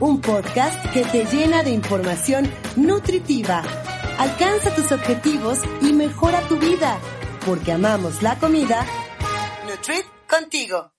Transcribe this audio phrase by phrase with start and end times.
[0.00, 3.62] un podcast que te llena de información nutritiva.
[4.18, 6.98] Alcanza tus objetivos y mejora tu vida,
[7.44, 8.84] porque amamos la comida.
[9.68, 10.92] Nutrit contigo.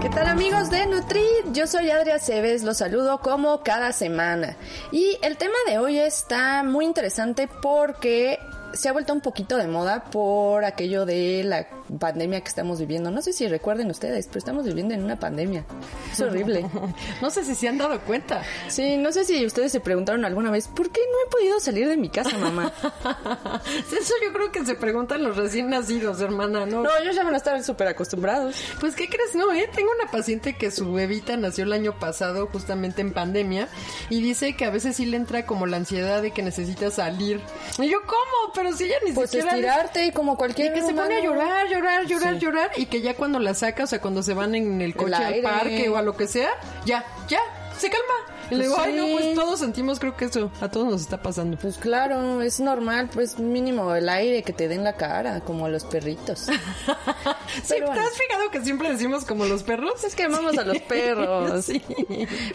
[0.00, 1.52] ¿Qué tal amigos de Nutrit?
[1.52, 4.56] Yo soy Adria Cebes, los saludo como cada semana.
[4.92, 8.38] Y el tema de hoy está muy interesante porque
[8.72, 11.66] se ha vuelto un poquito de moda por aquello de la
[11.98, 13.10] pandemia que estamos viviendo.
[13.10, 15.64] No sé si recuerden ustedes, pero estamos viviendo en una pandemia.
[16.12, 16.66] Es horrible.
[17.22, 18.42] no sé si se han dado cuenta.
[18.68, 21.88] Sí, no sé si ustedes se preguntaron alguna vez, ¿por qué no he podido salir
[21.88, 22.72] de mi casa, mamá?
[24.00, 26.82] Eso yo creo que se preguntan los recién nacidos, hermana, ¿no?
[26.82, 28.56] No, ellos ya van a estar súper acostumbrados.
[28.78, 29.34] Pues, ¿qué crees?
[29.34, 29.68] No, ¿eh?
[29.74, 33.68] Tengo una paciente que su bebita nació el año pasado, justamente en pandemia,
[34.08, 37.40] y dice que a veces sí le entra como la ansiedad de que necesita salir.
[37.78, 38.52] Y yo, ¿cómo?
[38.60, 39.52] Pero si ella ni pues siquiera...
[39.52, 43.14] estirarte como cualquier Y que se pone a llorar, llorar, llorar, llorar, y que ya
[43.14, 46.02] cuando la saca, o sea, cuando se van en el coche al parque o a
[46.02, 46.50] lo que sea,
[46.84, 47.40] ya, ya,
[47.78, 48.39] se calma.
[48.50, 51.22] Y le digo, ay, no, pues todos sentimos, creo que eso a todos nos está
[51.22, 51.56] pasando.
[51.56, 55.68] Pues claro, es normal, pues mínimo el aire que te den la cara, como a
[55.68, 56.40] los perritos.
[57.62, 60.04] sí, ¿te has fijado que siempre decimos como los perros?
[60.04, 61.64] Es que amamos a los perros.
[61.64, 61.82] sí.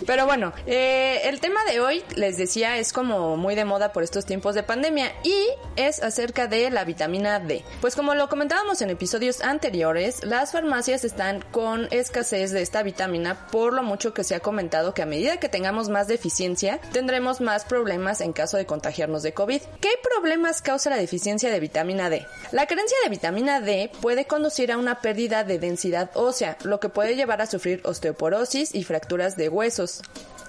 [0.05, 4.03] Pero bueno, eh, el tema de hoy, les decía, es como muy de moda por
[4.03, 5.35] estos tiempos de pandemia y
[5.75, 7.63] es acerca de la vitamina D.
[7.81, 13.47] Pues como lo comentábamos en episodios anteriores, las farmacias están con escasez de esta vitamina
[13.47, 17.41] por lo mucho que se ha comentado que a medida que tengamos más deficiencia, tendremos
[17.41, 19.61] más problemas en caso de contagiarnos de COVID.
[19.81, 22.25] ¿Qué problemas causa la deficiencia de vitamina D?
[22.51, 26.89] La carencia de vitamina D puede conducir a una pérdida de densidad ósea, lo que
[26.89, 30.01] puede llevar a sufrir osteoporosis y fracturas de huesos.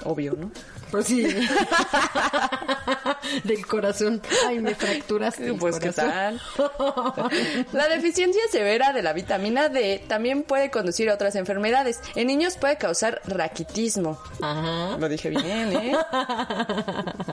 [0.04, 0.50] Obvio, ¿no?
[0.90, 1.24] Pues sí.
[3.44, 4.22] Del corazón.
[4.46, 5.52] Ay, me fracturaste.
[5.54, 6.40] Pues qué tal.
[7.72, 12.00] la deficiencia severa de la vitamina D también puede conducir a otras enfermedades.
[12.14, 14.18] En niños puede causar raquitismo.
[14.40, 14.96] Ajá.
[14.98, 15.96] Lo dije bien, ¿eh?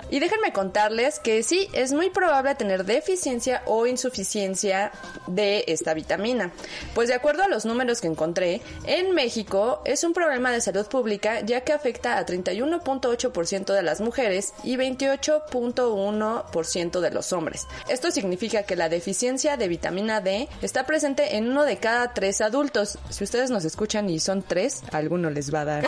[0.10, 4.92] y déjenme contarles que sí, es muy probable tener deficiencia o insuficiencia
[5.28, 6.52] de esta vitamina.
[6.96, 10.88] Pues de acuerdo a los números que encontré, en México es un problema de salud
[10.88, 17.68] pública ya que afecta a 31.8% de las mujeres y 28.1% de los hombres.
[17.88, 22.42] Esto significa que la deficiencia de vitamina D está presente en uno de cada tres
[22.42, 23.00] adultos.
[23.10, 25.88] Si ustedes nos escuchan y son tres, alguno les va a dar.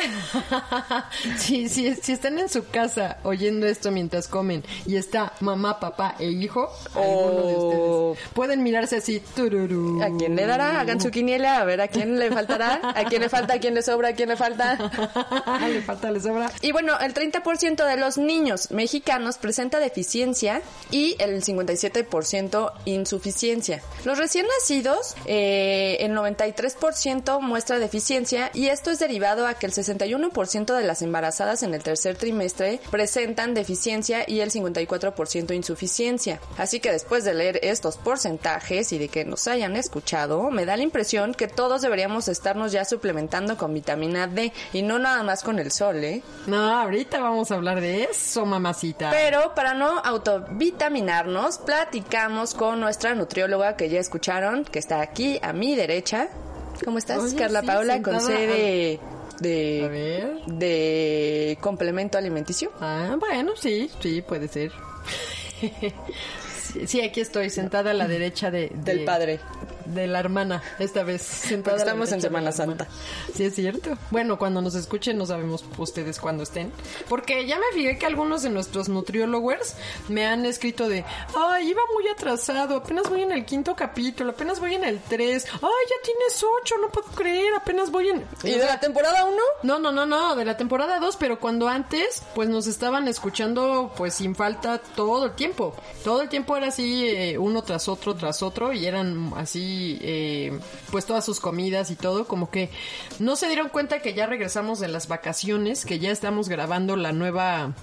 [1.38, 6.16] sí, sí, si están en su casa oyendo esto mientras comen y está mamá, papá
[6.20, 7.86] e hijo, alguno de ustedes
[8.34, 9.22] pueden mirarse así.
[9.36, 10.04] Tururú.
[10.04, 10.80] ¿A quién le dará?
[10.80, 13.74] Hagan su quiniela, a ver a quién le faltará, a quién le falta, a quién
[13.74, 14.76] le sobra, a quién le falta.
[15.68, 16.52] le falta, le sobra.
[16.62, 23.82] Y bueno, el 30% de los niños mexicanos presenta deficiencia y el 57% insuficiencia.
[24.04, 29.74] Los recién nacidos, eh, el 93% muestra deficiencia y esto es derivado a que el
[29.74, 36.42] 61% de las embarazadas en el tercer trimestre presentan deficiencia y el 54% insuficiencia.
[36.58, 40.78] Así que después de leer estos porcentajes y de que nos hayan escuchado, me da
[40.78, 45.44] la impresión que todos deberíamos estarnos ya suplementando con vitamina D y no nada más
[45.44, 46.24] con el sol, ¿eh?
[46.48, 49.10] No, ahorita vamos a hablar de eso, mamacita.
[49.12, 55.54] Pero para no autovitaminarnos, platicamos con nuestra nutrióloga que ya escucharon, que está aquí a
[55.54, 56.30] mi derecha.
[56.84, 58.02] ¿Cómo estás, Oye, Carla sí, Paula?
[58.02, 59.00] Con sede
[59.40, 62.72] de, de complemento alimenticio.
[62.82, 64.72] Ah, bueno, sí, sí, puede ser.
[66.76, 69.40] Sí, sí, aquí estoy, sentada a la derecha de, de- Del padre.
[69.86, 71.52] De la hermana, esta vez.
[71.52, 72.88] Estamos en Semana hermana.
[73.34, 73.98] Sí, es cierto.
[74.12, 76.72] Bueno, cuando nos escuchen, no sabemos ustedes cuándo estén.
[77.10, 79.76] Porque ya me fijé que algunos de nuestros nutriólogos
[80.10, 81.06] me han escrito de,
[81.36, 85.46] ay, iba muy atrasado, apenas voy en el quinto capítulo, apenas voy en el tres,
[85.54, 88.26] ay, ya tienes ocho, no puedo creer, apenas voy en...
[88.44, 89.38] ¿Y de la temporada 1?
[89.64, 93.92] No, no, no, no, de la temporada 2, pero cuando antes, pues nos estaban escuchando,
[93.98, 95.76] pues sin falta todo el tiempo.
[96.04, 100.60] Todo el tiempo era así, eh, uno tras otro, tras otro, y eran así, eh,
[100.92, 102.70] pues todas sus comidas y todo, como que
[103.20, 107.12] no se dieron cuenta que ya regresamos de las vacaciones, que ya estamos grabando la
[107.12, 107.74] nueva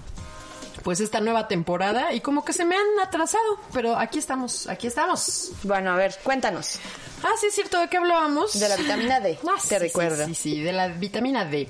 [0.83, 4.87] pues esta nueva temporada y como que se me han atrasado, pero aquí estamos, aquí
[4.87, 5.51] estamos.
[5.63, 6.79] Bueno, a ver, cuéntanos.
[7.23, 8.59] Ah, sí es cierto, ¿de qué hablábamos?
[8.59, 10.25] De la vitamina D, Ah, te sí, recuerdo.
[10.25, 11.69] Sí, sí, de la vitamina D.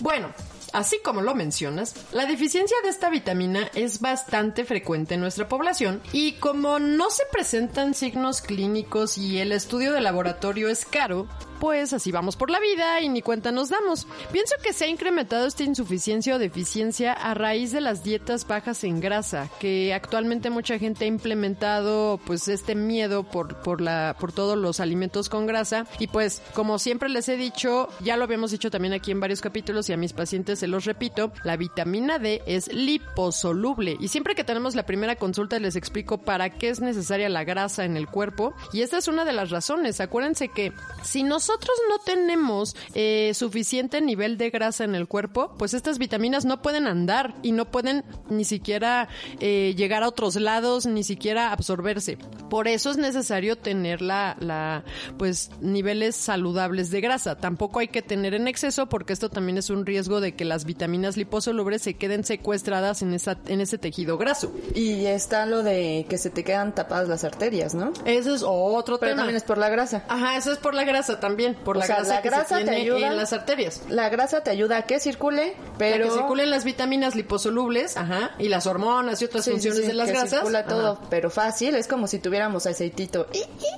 [0.00, 0.28] Bueno,
[0.72, 6.00] así como lo mencionas, la deficiencia de esta vitamina es bastante frecuente en nuestra población
[6.12, 11.26] y como no se presentan signos clínicos y el estudio de laboratorio es caro,
[11.60, 14.06] pues así vamos por la vida y ni cuenta nos damos.
[14.32, 18.82] Pienso que se ha incrementado esta insuficiencia o deficiencia a raíz de las dietas bajas
[18.82, 24.32] en grasa, que actualmente mucha gente ha implementado pues este miedo por, por, la, por
[24.32, 25.86] todos los alimentos con grasa.
[25.98, 29.40] Y pues como siempre les he dicho, ya lo habíamos dicho también aquí en varios
[29.40, 33.96] capítulos y a mis pacientes se los repito, la vitamina D es liposoluble.
[34.00, 37.84] Y siempre que tenemos la primera consulta les explico para qué es necesaria la grasa
[37.84, 38.54] en el cuerpo.
[38.72, 40.00] Y esta es una de las razones.
[40.00, 40.72] Acuérdense que
[41.02, 46.44] si nosotros no tenemos eh, suficiente nivel de grasa en el cuerpo, pues estas vitaminas
[46.44, 49.08] no pueden andar y no pueden ni siquiera
[49.40, 52.18] eh, llegar a otros lados, ni siquiera absorberse.
[52.48, 54.84] Por eso es necesario tener la, la,
[55.18, 57.36] pues, niveles saludables de grasa.
[57.36, 60.64] Tampoco hay que tener en exceso porque esto también es un riesgo de que las
[60.64, 64.52] vitaminas liposolubles se queden secuestradas en esa, en ese tejido graso.
[64.74, 67.92] Y está lo de que se te quedan tapadas las arterias, ¿no?
[68.04, 69.22] Eso es otro Pero tema.
[69.22, 70.04] también es por la grasa.
[70.08, 72.58] Ajá, eso es por la grasa también, por O la sea, grasa la que grasa
[72.58, 73.82] se te tiene ayuda- en las arterias.
[73.88, 76.06] La grasa te ayuda a que circule, pero...
[76.06, 79.94] Que circulen las vitaminas liposolubles, ajá, y las hormonas y otras Sí, funciones sí, de
[79.94, 80.30] las que grasas.
[80.40, 81.02] circula todo, Ajá.
[81.10, 83.26] pero fácil, es como si tuviéramos aceitito.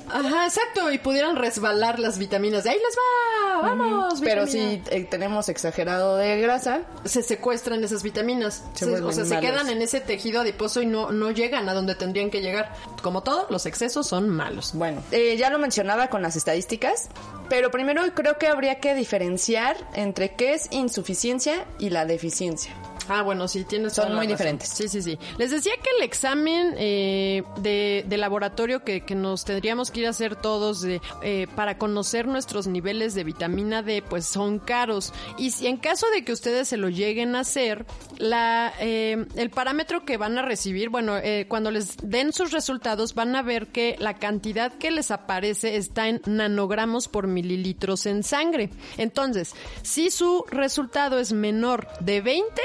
[0.08, 2.64] Ajá, exacto, y pudieran resbalar las vitaminas.
[2.64, 4.20] De ahí les va, vamos.
[4.20, 8.64] Pero si eh, tenemos exagerado de grasa, se secuestran esas vitaminas.
[8.74, 11.74] Se Se- o sea, se quedan en ese tejido adiposo y no, no llegan a
[11.74, 12.72] donde tendrían que llegar.
[13.02, 14.72] Como todo, los excesos son malos.
[14.74, 17.08] bueno, eh, ya lo mencionaba con las estadísticas,
[17.52, 22.72] pero primero creo que habría que diferenciar entre qué es insuficiencia y la deficiencia.
[23.14, 24.28] Ah, bueno, sí, tienes Son muy razón.
[24.28, 24.68] diferentes.
[24.70, 25.18] Sí, sí, sí.
[25.38, 30.06] Les decía que el examen eh, de, de laboratorio que, que nos tendríamos que ir
[30.06, 35.12] a hacer todos de, eh, para conocer nuestros niveles de vitamina D, pues son caros.
[35.36, 37.84] Y si en caso de que ustedes se lo lleguen a hacer,
[38.18, 43.14] la, eh, el parámetro que van a recibir, bueno, eh, cuando les den sus resultados,
[43.14, 48.22] van a ver que la cantidad que les aparece está en nanogramos por mililitros en
[48.22, 48.70] sangre.
[48.96, 52.62] Entonces, si su resultado es menor de 20,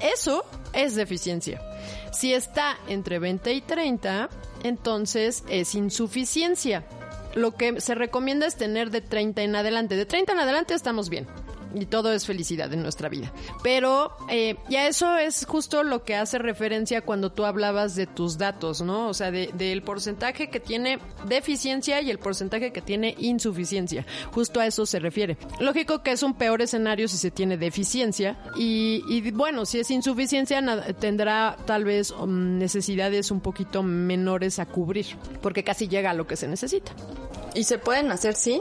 [0.00, 1.60] eso es deficiencia.
[2.12, 4.28] Si está entre 20 y 30,
[4.62, 6.84] entonces es insuficiencia.
[7.34, 9.96] Lo que se recomienda es tener de 30 en adelante.
[9.96, 11.26] De 30 en adelante estamos bien.
[11.74, 13.32] Y todo es felicidad en nuestra vida.
[13.62, 18.38] Pero eh, ya eso es justo lo que hace referencia cuando tú hablabas de tus
[18.38, 19.08] datos, ¿no?
[19.08, 24.06] O sea, de- del porcentaje que tiene deficiencia y el porcentaje que tiene insuficiencia.
[24.32, 25.36] Justo a eso se refiere.
[25.60, 28.38] Lógico que es un peor escenario si se tiene deficiencia.
[28.56, 30.62] Y, bueno, si es insuficiencia,
[30.98, 35.06] tendrá tal vez um, necesidades un poquito menores a cubrir.
[35.42, 36.92] Porque casi llega a lo que se necesita.
[37.54, 38.60] ¿Y se pueden hacer sin?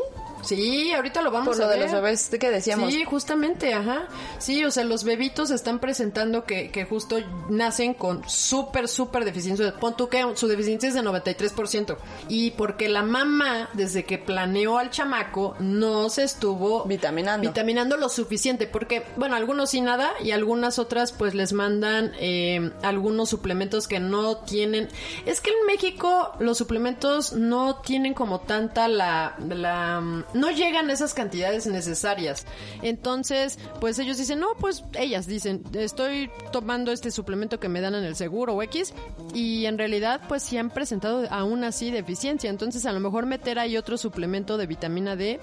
[0.93, 1.91] Ahorita lo vamos Por lo a de ver.
[1.91, 2.91] los bebés que decíamos.
[2.93, 4.07] Sí, justamente, ajá.
[4.39, 7.17] Sí, o sea, los bebitos están presentando que, que justo
[7.49, 9.73] nacen con súper, súper deficiencia.
[9.77, 11.97] Pon tú que su deficiencia es de 93%.
[12.29, 17.47] Y porque la mamá, desde que planeó al chamaco, no se estuvo Vitaminando.
[17.49, 18.67] vitaminando lo suficiente.
[18.67, 23.99] Porque, bueno, algunos sí nada y algunas otras pues les mandan eh, algunos suplementos que
[23.99, 24.87] no tienen.
[25.25, 29.35] Es que en México los suplementos no tienen como tanta la...
[29.39, 30.03] la
[30.35, 32.45] no llegan esas cantidades necesarias.
[32.81, 37.95] Entonces, pues ellos dicen, no, pues ellas dicen, estoy tomando este suplemento que me dan
[37.95, 38.93] en el seguro o X
[39.33, 42.49] y en realidad pues sí han presentado aún así deficiencia.
[42.49, 45.39] Entonces a lo mejor meter ahí otro suplemento de vitamina D,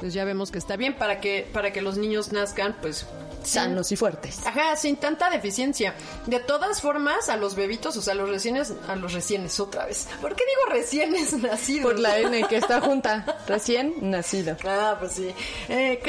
[0.00, 3.06] pues ya vemos que está bien para que, para que los niños nazcan pues
[3.42, 4.46] Sanos y fuertes.
[4.46, 5.94] Ajá, sin tanta deficiencia.
[6.26, 9.86] De todas formas, a los bebitos, o sea, a los recienes, a los recienes otra
[9.86, 10.08] vez.
[10.20, 11.90] ¿Por qué digo recienes nacidos?
[11.90, 13.38] Por la N que está junta.
[13.48, 14.58] Recién nacido.
[14.66, 15.34] Ah, pues sí.
[15.70, 16.02] Eh,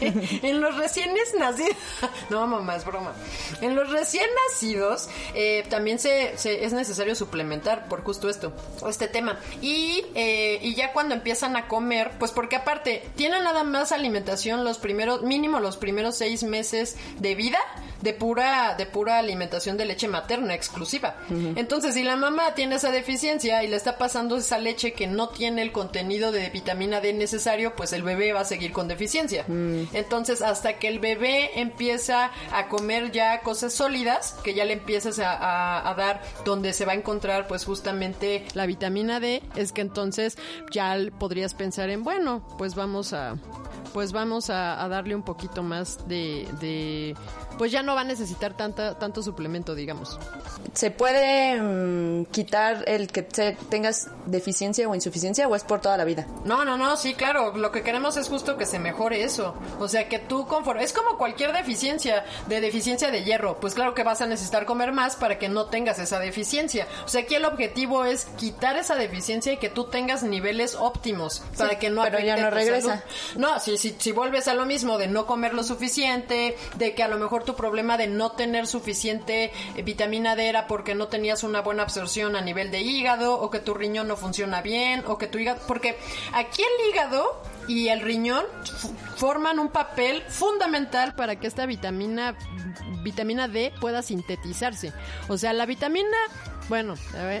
[0.00, 1.76] en los reciénes nacidos.
[2.30, 3.12] No, mamá, es broma.
[3.60, 8.52] En los recién nacidos eh, también se, se- es necesario suplementar por justo esto,
[8.88, 9.38] este tema.
[9.60, 14.64] Y, eh, y ya cuando empiezan a comer, pues porque aparte, tienen nada más alimentación
[14.64, 17.58] los primeros, mínimo los primeros seis meses de vida
[18.04, 21.16] de pura, de pura alimentación de leche materna exclusiva.
[21.56, 25.30] Entonces, si la mamá tiene esa deficiencia y le está pasando esa leche que no
[25.30, 29.44] tiene el contenido de vitamina D necesario, pues el bebé va a seguir con deficiencia.
[29.92, 35.18] Entonces, hasta que el bebé empieza a comer ya cosas sólidas, que ya le empiezas
[35.18, 39.72] a, a- a dar donde se va a encontrar pues justamente la vitamina D, es
[39.72, 40.36] que entonces
[40.70, 43.36] ya podrías pensar en, bueno, pues vamos a
[43.94, 47.14] pues vamos a, a darle un poquito más de, de,
[47.58, 50.18] pues ya no va a necesitar tanta, tanto suplemento, digamos.
[50.72, 55.96] ¿Se puede mm, quitar el que te- tengas deficiencia o insuficiencia o es por toda
[55.96, 56.26] la vida?
[56.44, 57.56] No, no, no, sí, claro.
[57.56, 59.54] Lo que queremos es justo que se mejore eso.
[59.78, 60.82] O sea, que tú conforme...
[60.82, 63.58] Es como cualquier deficiencia, de deficiencia de hierro.
[63.60, 66.86] Pues claro que vas a necesitar comer más para que no tengas esa deficiencia.
[67.04, 71.42] O sea, aquí el objetivo es quitar esa deficiencia y que tú tengas niveles óptimos
[71.56, 72.88] para que no pero ya no regresa.
[72.98, 73.02] salud.
[73.36, 77.02] No, si, si, si vuelves a lo mismo de no comer lo suficiente, de que
[77.02, 81.08] a lo mejor tu problema de no tener suficiente eh, vitamina D era porque no
[81.08, 85.04] tenías una buena absorción a nivel de hígado, o que tu riñón no funciona bien,
[85.06, 85.60] o que tu hígado...
[85.66, 85.96] Porque
[86.32, 88.44] aquí el hígado y el riñón
[89.16, 92.36] forman un papel fundamental para que esta vitamina
[93.02, 94.92] vitamina D pueda sintetizarse.
[95.28, 96.16] O sea, la vitamina,
[96.68, 96.94] bueno,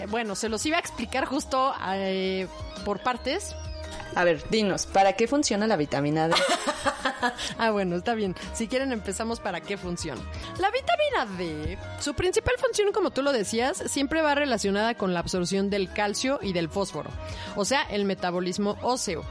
[0.08, 2.46] bueno, se los iba a explicar justo eh,
[2.84, 3.54] por partes,
[4.14, 6.34] A ver, dinos, ¿para qué funciona la vitamina D?
[7.58, 8.34] ah, bueno, está bien.
[8.52, 10.20] Si quieren empezamos para qué funciona.
[10.58, 15.20] La vitamina D, su principal función, como tú lo decías, siempre va relacionada con la
[15.20, 17.10] absorción del calcio y del fósforo,
[17.56, 19.24] o sea, el metabolismo óseo.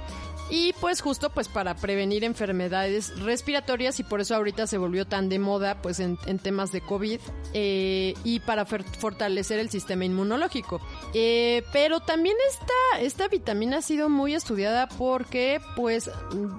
[0.55, 5.27] Y pues justo pues para prevenir enfermedades respiratorias y por eso ahorita se volvió tan
[5.27, 7.19] de moda pues en, en temas de COVID
[7.55, 10.79] eh, y para fortalecer el sistema inmunológico.
[11.15, 16.12] Eh, pero también esta, esta vitamina ha sido muy estudiada porque pues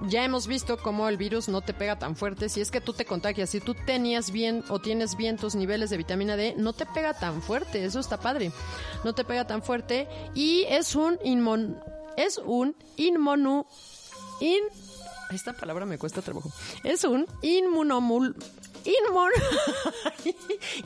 [0.09, 2.49] ya hemos visto cómo el virus no te pega tan fuerte.
[2.49, 5.89] Si es que tú te contagias, si tú tenías bien o tienes bien tus niveles
[5.89, 7.85] de vitamina D, no te pega tan fuerte.
[7.85, 8.51] Eso está padre.
[9.05, 11.77] No te pega tan fuerte y es un inmun
[12.17, 13.65] es un inmonu
[14.39, 14.63] in
[15.31, 16.51] esta palabra me cuesta trabajo.
[16.83, 18.35] Es un inmunomul
[18.85, 19.31] inmun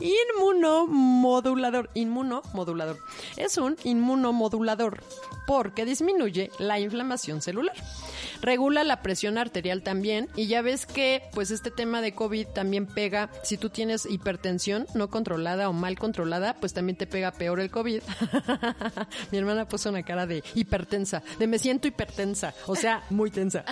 [0.00, 2.98] inmunomodulador, inmunomodulador.
[3.36, 5.02] Es un inmunomodulador
[5.46, 7.74] porque disminuye la inflamación celular.
[8.42, 12.86] Regula la presión arterial también y ya ves que pues este tema de COVID también
[12.86, 17.60] pega si tú tienes hipertensión no controlada o mal controlada, pues también te pega peor
[17.60, 18.00] el COVID.
[19.30, 23.64] Mi hermana puso una cara de hipertensa, de me siento hipertensa, o sea, muy tensa.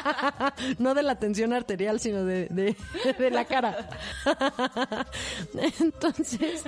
[0.78, 3.88] no de la tensión arterial, sino de, de, de la cara.
[5.80, 6.64] entonces,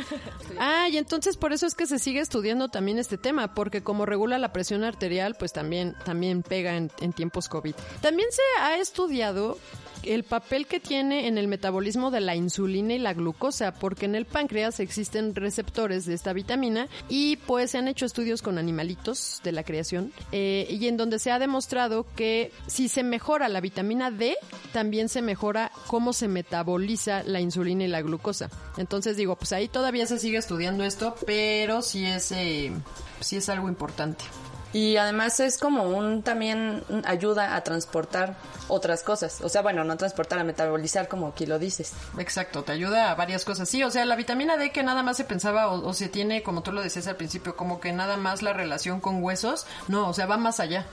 [0.59, 4.07] ah, y entonces por eso es que se sigue estudiando también este tema, porque como
[4.07, 7.75] regula la presión arterial, pues también, también pega en, en tiempos COVID.
[8.01, 9.59] También se ha estudiado
[10.03, 14.15] el papel que tiene en el metabolismo de la insulina y la glucosa, porque en
[14.15, 19.41] el páncreas existen receptores de esta vitamina y pues se han hecho estudios con animalitos
[19.45, 23.61] de la creación eh, y en donde se ha demostrado que si se mejora la
[23.61, 24.37] vitamina D,
[24.73, 28.51] también se mejora cómo se metaboliza la insulina y la glucosa.
[28.77, 32.73] Entonces digo, pues ahí todavía se sigue estudiando esto, pero sí es, eh,
[33.21, 34.25] sí es algo importante.
[34.73, 38.37] Y además es como un también ayuda a transportar
[38.69, 39.41] otras cosas.
[39.41, 41.93] O sea, bueno, no transportar, a metabolizar como aquí lo dices.
[42.19, 43.69] Exacto, te ayuda a varias cosas.
[43.69, 46.43] Sí, o sea, la vitamina D que nada más se pensaba o, o se tiene,
[46.43, 49.67] como tú lo decías al principio, como que nada más la relación con huesos.
[49.89, 50.87] No, o sea, va más allá.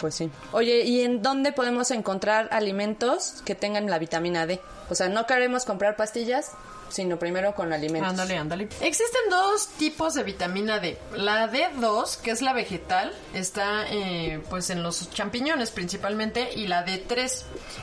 [0.00, 0.30] Pues sí.
[0.52, 4.60] Oye, ¿y en dónde podemos encontrar alimentos que tengan la vitamina D?
[4.90, 6.52] O sea, no queremos comprar pastillas,
[6.88, 8.10] sino primero con alimentos.
[8.10, 8.68] Ándale, ándale.
[8.80, 10.98] Existen dos tipos de vitamina D.
[11.16, 16.84] La D2, que es la vegetal, está eh, pues en los champiñones principalmente, y la
[16.84, 17.42] D3,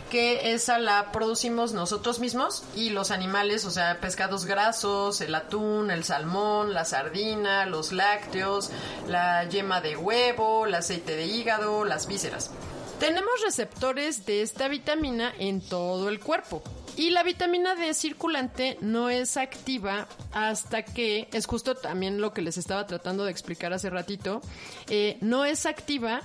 [0.09, 5.91] que esa la producimos nosotros mismos y los animales, o sea, pescados grasos, el atún,
[5.91, 8.71] el salmón, la sardina, los lácteos,
[9.07, 12.51] la yema de huevo, el aceite de hígado, las vísceras.
[12.99, 16.63] Tenemos receptores de esta vitamina en todo el cuerpo.
[16.97, 22.41] Y la vitamina D circulante no es activa hasta que, es justo también lo que
[22.41, 24.41] les estaba tratando de explicar hace ratito,
[24.89, 26.21] eh, no es activa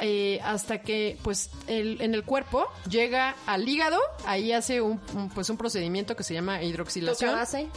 [0.00, 4.98] eh, hasta que pues el- en el cuerpo llega al hígado, ahí hace un,
[5.34, 7.30] pues un procedimiento que se llama hidroxilación.
[7.30, 7.68] ¿Toca base?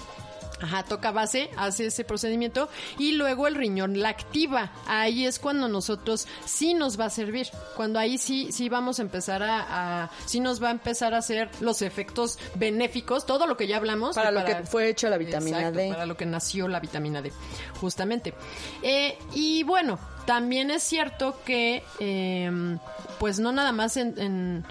[0.59, 4.71] Ajá, toca base, hace ese procedimiento y luego el riñón la activa.
[4.87, 7.47] Ahí es cuando nosotros sí nos va a servir.
[7.75, 11.19] Cuando ahí sí, sí vamos a empezar a, a- sí nos va a empezar a
[11.19, 14.15] hacer los efectos benéficos, todo lo que ya hablamos.
[14.15, 15.89] Para y lo que fue hecho la vitamina Exacto, D.
[15.89, 17.31] Para lo que nació la vitamina D,
[17.79, 18.33] justamente.
[18.81, 22.77] Eh, y bueno, también es cierto que, eh,
[23.19, 24.65] pues no nada más en, en-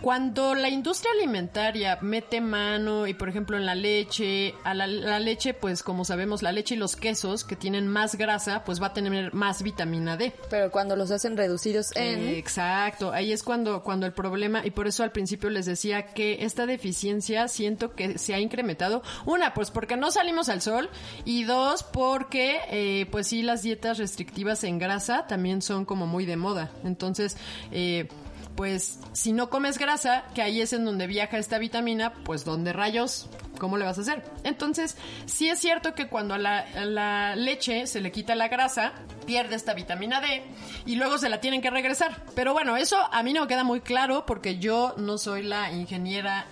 [0.00, 5.20] Cuando la industria alimentaria mete mano y por ejemplo en la leche, a la, la
[5.20, 8.88] leche pues como sabemos la leche y los quesos que tienen más grasa pues va
[8.88, 10.32] a tener más vitamina D.
[10.48, 12.28] Pero cuando los hacen reducidos en...
[12.28, 16.44] Exacto, ahí es cuando, cuando el problema, y por eso al principio les decía que
[16.44, 19.02] esta deficiencia siento que se ha incrementado.
[19.26, 20.88] Una, pues porque no salimos al sol,
[21.24, 26.26] y dos, porque eh, pues sí las dietas restrictivas en grasa también son como muy
[26.26, 26.70] de moda.
[26.84, 27.36] Entonces,
[27.72, 28.08] eh,
[28.56, 32.72] pues si no comes grasa, que ahí es en donde viaja esta vitamina, pues ¿dónde
[32.72, 33.28] rayos?
[33.58, 34.24] ¿Cómo le vas a hacer?
[34.44, 38.92] Entonces, sí es cierto que cuando a la, la leche se le quita la grasa,
[39.26, 40.42] pierde esta vitamina D
[40.86, 42.24] y luego se la tienen que regresar.
[42.34, 45.72] Pero bueno, eso a mí no me queda muy claro porque yo no soy la
[45.72, 46.46] ingeniera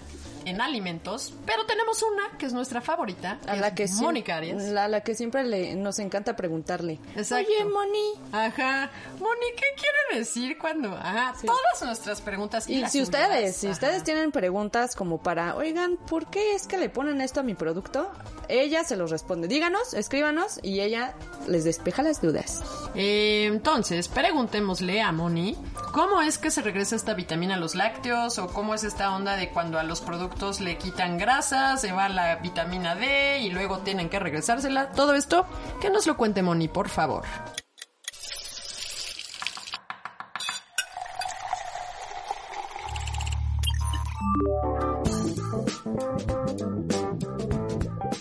[0.49, 4.73] en alimentos, pero tenemos una que es nuestra favorita, A la que Mónica Arias.
[4.73, 6.99] A la que siempre le, nos encanta preguntarle.
[7.17, 7.50] Exacto.
[7.50, 8.12] Oye, Moni.
[8.33, 8.90] Ajá.
[9.19, 10.95] Moni, ¿qué quiere decir cuando?
[10.95, 12.69] Ajá, todas nuestras preguntas.
[12.69, 13.75] Y si ustedes, si Ajá.
[13.75, 17.55] ustedes tienen preguntas como para, oigan, ¿por qué es que le ponen esto a mi
[17.55, 18.11] producto?
[18.49, 19.47] Ella se los responde.
[19.47, 21.14] Díganos, escríbanos y ella
[21.47, 22.62] les despeja las dudas.
[22.95, 25.57] Eh, entonces, preguntémosle a Moni,
[25.93, 28.38] ¿cómo es que se regresa esta vitamina a los lácteos?
[28.38, 32.09] ¿O cómo es esta onda de cuando a los productos le quitan grasa, se va
[32.09, 34.92] la vitamina D y luego tienen que regresársela?
[34.92, 35.45] Todo esto,
[35.80, 37.25] que nos lo cuente Moni, por favor.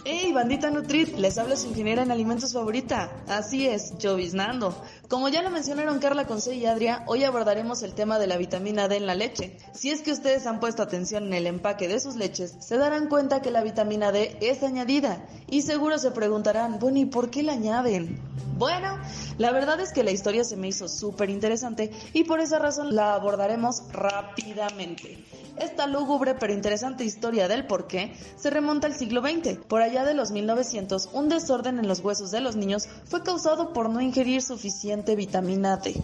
[0.03, 1.15] ¡Hey, bandita Nutrit!
[1.17, 3.11] Les habla su ingeniera en alimentos favorita.
[3.27, 4.75] Así es, lloviznando.
[5.07, 8.89] Como ya lo mencionaron Carla Conce y Adria, hoy abordaremos el tema de la vitamina
[8.89, 9.57] D en la leche.
[9.71, 13.07] Si es que ustedes han puesto atención en el empaque de sus leches, se darán
[13.07, 15.25] cuenta que la vitamina D es añadida.
[15.49, 18.19] Y seguro se preguntarán, bueno, ¿y por qué la añaden?
[18.57, 18.97] Bueno,
[19.37, 22.93] la verdad es que la historia se me hizo súper interesante y por esa razón
[22.93, 25.23] la abordaremos rápidamente.
[25.59, 29.57] Esta lúgubre pero interesante historia del por qué se remonta al siglo XX.
[29.67, 33.73] Por allá de los 1900, un desorden en los huesos de los niños fue causado
[33.73, 35.95] por no ingerir suficiente vitamina D.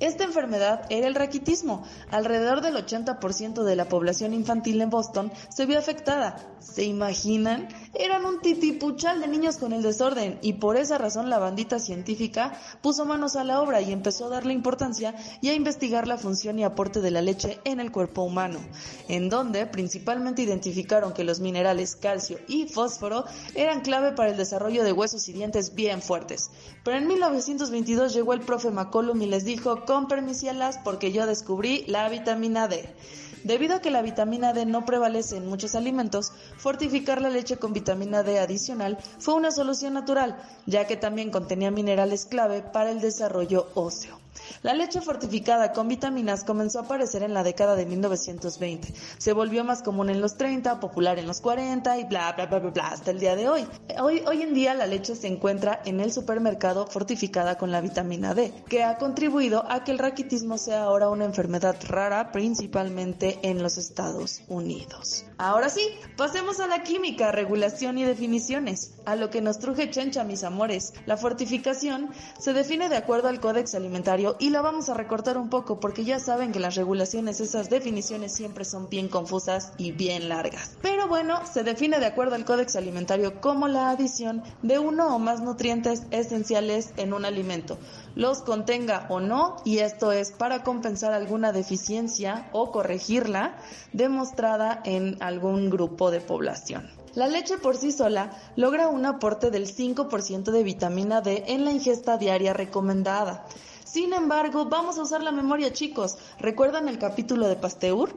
[0.00, 1.84] Esta enfermedad era el raquitismo.
[2.10, 6.36] Alrededor del 80% de la población infantil en Boston se vio afectada.
[6.60, 7.68] ¿Se imaginan?
[7.94, 12.52] Eran un titipuchal de niños con el desorden y por esa razón la bandita científica
[12.80, 16.58] puso manos a la obra y empezó a darle importancia y a investigar la función
[16.58, 18.60] y aporte de la leche en el cuerpo humano,
[19.08, 23.24] en donde principalmente identificaron que los minerales calcio y fósforo
[23.54, 26.50] eran clave para el desarrollo de huesos y dientes bien fuertes.
[26.84, 31.82] Pero en 1922 llegó el profe McCollum y les dijo, con permisialas porque yo descubrí
[31.86, 32.94] la vitamina D.
[33.42, 37.72] Debido a que la vitamina D no prevalece en muchos alimentos, fortificar la leche con
[37.72, 43.00] vitamina D adicional fue una solución natural, ya que también contenía minerales clave para el
[43.00, 44.17] desarrollo óseo.
[44.62, 48.92] La leche fortificada con vitaminas comenzó a aparecer en la década de 1920.
[49.18, 52.58] Se volvió más común en los 30, popular en los 40 y bla bla bla
[52.58, 53.66] bla, bla hasta el día de hoy.
[54.00, 54.22] hoy.
[54.26, 58.52] Hoy en día la leche se encuentra en el supermercado fortificada con la vitamina D,
[58.68, 63.78] que ha contribuido a que el raquitismo sea ahora una enfermedad rara principalmente en los
[63.78, 65.24] Estados Unidos.
[65.40, 68.94] Ahora sí, pasemos a la química, regulación y definiciones.
[69.06, 70.94] A lo que nos truje Chencha, mis amores.
[71.06, 75.48] La fortificación se define de acuerdo al Códex Alimentario y la vamos a recortar un
[75.48, 80.28] poco porque ya saben que las regulaciones, esas definiciones siempre son bien confusas y bien
[80.28, 80.76] largas.
[80.82, 85.20] Pero bueno, se define de acuerdo al Códex Alimentario como la adición de uno o
[85.20, 87.78] más nutrientes esenciales en un alimento,
[88.18, 93.56] los contenga o no, y esto es para compensar alguna deficiencia o corregirla
[93.92, 96.90] demostrada en algún grupo de población.
[97.14, 101.70] La leche por sí sola logra un aporte del 5% de vitamina D en la
[101.70, 103.46] ingesta diaria recomendada.
[103.84, 106.18] Sin embargo, vamos a usar la memoria chicos.
[106.40, 108.12] ¿Recuerdan el capítulo de Pasteur?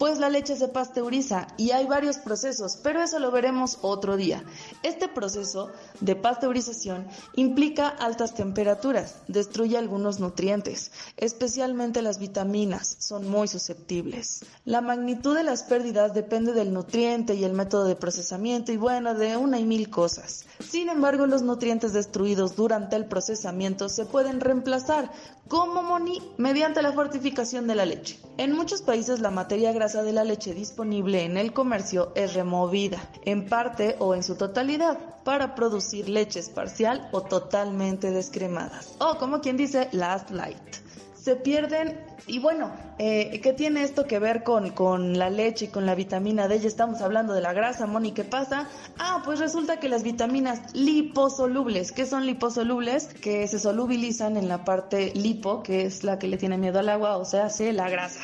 [0.00, 4.42] Pues la leche se pasteuriza y hay varios procesos, pero eso lo veremos otro día.
[4.82, 13.46] Este proceso de pasteurización implica altas temperaturas, destruye algunos nutrientes, especialmente las vitaminas, son muy
[13.46, 14.42] susceptibles.
[14.64, 19.14] La magnitud de las pérdidas depende del nutriente y el método de procesamiento y bueno,
[19.14, 20.46] de una y mil cosas.
[20.66, 25.12] Sin embargo, los nutrientes destruidos durante el procesamiento se pueden reemplazar,
[25.46, 28.18] como Moni, mediante la fortificación de la leche.
[28.38, 33.00] En muchos países la materia grasa de la leche disponible en el comercio es removida,
[33.24, 38.94] en parte o en su totalidad, para producir leches parcial o totalmente descremadas.
[39.00, 40.56] O como quien dice, last light.
[41.20, 45.68] Se pierden, y bueno, eh, ¿qué tiene esto que ver con, con la leche y
[45.68, 46.60] con la vitamina D?
[46.60, 48.68] Ya estamos hablando de la grasa, Moni, ¿qué pasa?
[48.96, 53.06] Ah, pues resulta que las vitaminas liposolubles, ¿qué son liposolubles?
[53.06, 56.88] Que se solubilizan en la parte lipo, que es la que le tiene miedo al
[56.88, 58.20] agua, o sea, se la grasa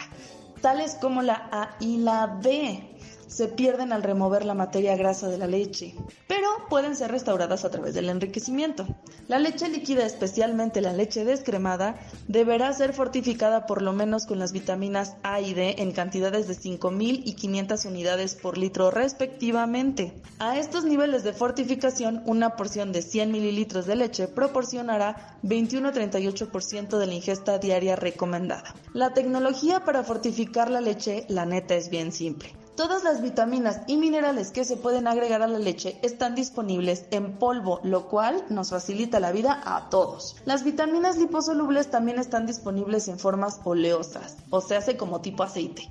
[0.61, 2.96] tales como la A y la B.
[3.27, 5.95] se pierden al remover la materia grasa de la leche,
[6.27, 8.87] pero pueden ser restauradas a través del enriquecimiento.
[9.29, 11.97] La leche líquida, especialmente la leche descremada,
[12.29, 16.55] deberá ser fortificada por lo menos con las vitaminas A y D en cantidades de
[16.55, 20.13] 5.000 y 500 unidades por litro respectivamente.
[20.39, 27.07] A estos niveles de fortificación, una porción de 100 mililitros de leche proporcionará 21-38% de
[27.07, 28.75] la ingesta diaria recomendada.
[28.93, 32.53] La tecnología para fortificar la leche, la neta, es bien simple.
[32.77, 37.39] Todas las vitaminas y minerales que se pueden agregar a la leche están disponibles en
[37.39, 40.37] polvo, lo cual nos facilita la vida a todos.
[40.45, 45.89] Las vitaminas liposolubles también están disponibles en formas oleosas, o se hace como tipo aceite.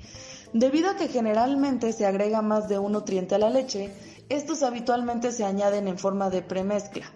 [0.54, 3.92] Debido a que generalmente se agrega más de un nutriente a la leche,
[4.30, 7.08] estos habitualmente se añaden en forma de premezcla.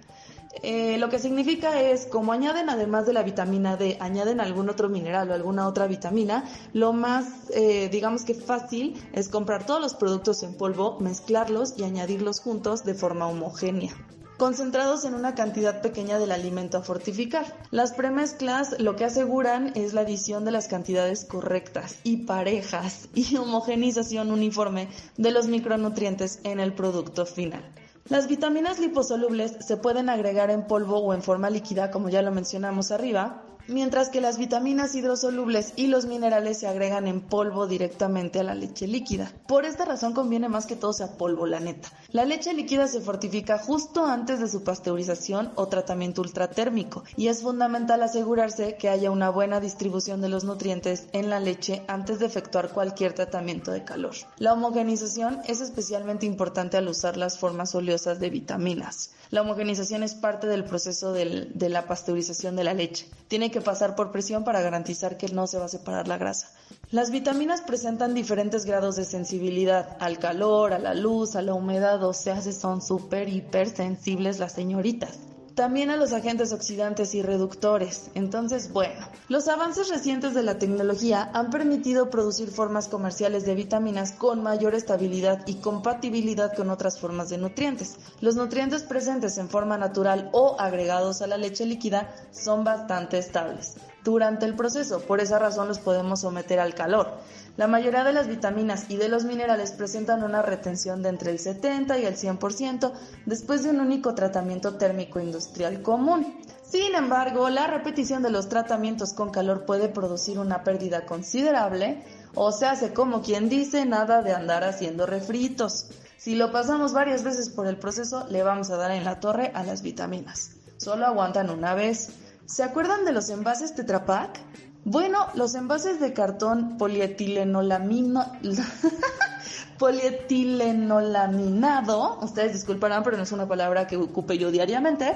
[0.63, 4.89] Eh, lo que significa es, como añaden además de la vitamina D, añaden algún otro
[4.89, 9.93] mineral o alguna otra vitamina, lo más, eh, digamos que fácil es comprar todos los
[9.93, 13.95] productos en polvo, mezclarlos y añadirlos juntos de forma homogénea
[14.39, 17.45] concentrados en una cantidad pequeña del alimento a fortificar.
[17.71, 23.35] Las premezclas lo que aseguran es la adición de las cantidades correctas y parejas y
[23.35, 27.63] homogenización uniforme de los micronutrientes en el producto final.
[28.09, 32.31] Las vitaminas liposolubles se pueden agregar en polvo o en forma líquida, como ya lo
[32.31, 38.39] mencionamos arriba, mientras que las vitaminas hidrosolubles y los minerales se agregan en polvo directamente
[38.39, 39.31] a la leche líquida.
[39.47, 41.89] Por esta razón conviene más que todo sea polvo, la neta.
[42.11, 47.41] La leche líquida se fortifica justo antes de su pasteurización o tratamiento ultratérmico y es
[47.41, 52.25] fundamental asegurarse que haya una buena distribución de los nutrientes en la leche antes de
[52.25, 54.15] efectuar cualquier tratamiento de calor.
[54.37, 59.11] La homogenización es especialmente importante al usar las formas oleosas de vitaminas.
[59.31, 63.05] La homogenización es parte del proceso de la pasteurización de la leche.
[63.27, 66.51] Tiene que pasar por presión para garantizar que no se va a separar la grasa.
[66.89, 72.03] Las vitaminas presentan diferentes grados de sensibilidad al calor, a la luz, a la humedad,
[72.03, 75.19] o sea, son súper hipersensibles las señoritas
[75.59, 78.11] también a los agentes oxidantes y reductores.
[78.15, 84.13] Entonces, bueno, los avances recientes de la tecnología han permitido producir formas comerciales de vitaminas
[84.13, 87.97] con mayor estabilidad y compatibilidad con otras formas de nutrientes.
[88.21, 93.75] Los nutrientes presentes en forma natural o agregados a la leche líquida son bastante estables
[94.03, 97.19] durante el proceso, por esa razón los podemos someter al calor.
[97.57, 101.39] La mayoría de las vitaminas y de los minerales presentan una retención de entre el
[101.39, 102.93] 70 y el 100%
[103.25, 106.37] después de un único tratamiento térmico industrial común.
[106.63, 112.03] Sin embargo, la repetición de los tratamientos con calor puede producir una pérdida considerable,
[112.35, 115.89] o se hace como quien dice, nada de andar haciendo refritos.
[116.17, 119.51] Si lo pasamos varias veces por el proceso, le vamos a dar en la torre
[119.55, 120.51] a las vitaminas.
[120.77, 122.09] Solo aguantan una vez.
[122.49, 124.39] ¿Se acuerdan de los envases Tetra Pak?
[124.83, 128.25] Bueno, los envases de cartón polietilenolamino...
[129.77, 135.15] polietilενolaminado, ustedes disculparán, pero no es una palabra que ocupe yo diariamente,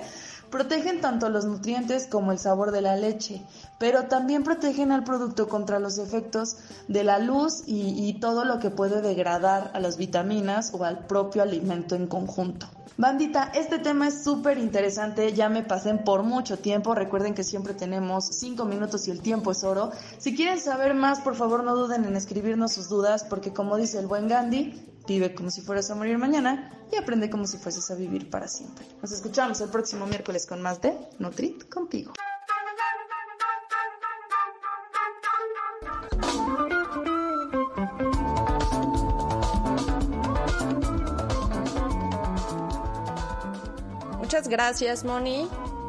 [0.52, 3.42] protegen tanto los nutrientes como el sabor de la leche,
[3.80, 8.60] pero también protegen al producto contra los efectos de la luz y, y todo lo
[8.60, 12.68] que puede degradar a las vitaminas o al propio alimento en conjunto.
[12.96, 17.74] Bandita, este tema es súper interesante, ya me pasé por mucho tiempo, recuerden que siempre
[17.74, 19.92] tenemos cinco minutos y el tiempo es oro.
[20.20, 23.98] Si quieren saber más, por favor no duden en escribirnos sus dudas, porque como dice
[23.98, 27.90] el buen Gandhi, vive como si fueras a morir mañana y aprende como si fueses
[27.90, 28.86] a vivir para siempre.
[29.02, 32.14] Nos escuchamos el próximo miércoles con más de Nutrit contigo.
[44.34, 45.48] Muchas gracias, Moni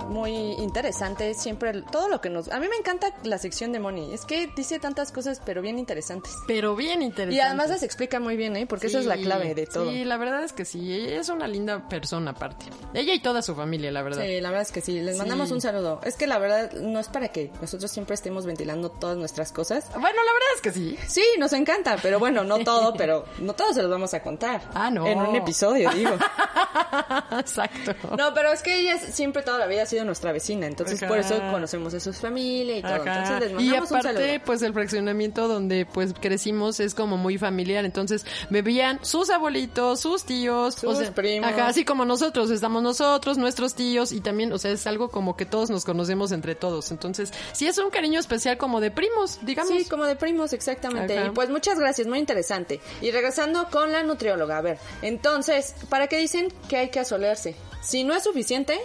[0.09, 1.35] muy interesante.
[1.35, 2.49] Siempre todo lo que nos.
[2.51, 4.13] A mí me encanta la sección de Moni.
[4.13, 6.33] Es que dice tantas cosas, pero bien interesantes.
[6.47, 7.37] Pero bien interesantes.
[7.37, 8.67] Y además las explica muy bien, ¿eh?
[8.67, 9.91] Porque esa es la clave de todo.
[9.91, 10.93] Sí, la verdad es que sí.
[10.93, 12.67] Ella es una linda persona, aparte.
[12.93, 14.23] Ella y toda su familia, la verdad.
[14.23, 15.01] Sí, la verdad es que sí.
[15.01, 16.01] Les mandamos un saludo.
[16.05, 19.89] Es que la verdad no es para que nosotros siempre estemos ventilando todas nuestras cosas.
[19.91, 20.99] Bueno, la verdad es que sí.
[21.09, 24.63] Sí, nos encanta, pero bueno, no todo, pero no todo se los vamos a contar.
[24.75, 25.07] Ah, no.
[25.07, 26.13] En un episodio, digo.
[27.39, 27.95] Exacto.
[28.17, 31.37] No, pero es que ella siempre toda la vida sido nuestra vecina, entonces por eso
[31.51, 32.97] conocemos a su familia y todo.
[32.97, 37.85] Entonces les y mandamos aparte, pues el fraccionamiento donde pues crecimos es como muy familiar,
[37.85, 41.51] entonces bebían sus abuelitos, sus tíos, Sus o sea, primos.
[41.51, 45.37] Ajá, así como nosotros, estamos nosotros, nuestros tíos y también, o sea, es algo como
[45.37, 46.91] que todos nos conocemos entre todos.
[46.91, 49.73] Entonces, sí es un cariño especial como de primos, digamos.
[49.73, 51.19] Sí, como de primos, exactamente.
[51.19, 51.29] Ajá.
[51.29, 52.81] Y pues muchas gracias, muy interesante.
[53.01, 57.55] Y regresando con la nutrióloga, a ver, entonces, ¿para qué dicen que hay que asolearse?
[57.83, 58.81] Si no es suficiente,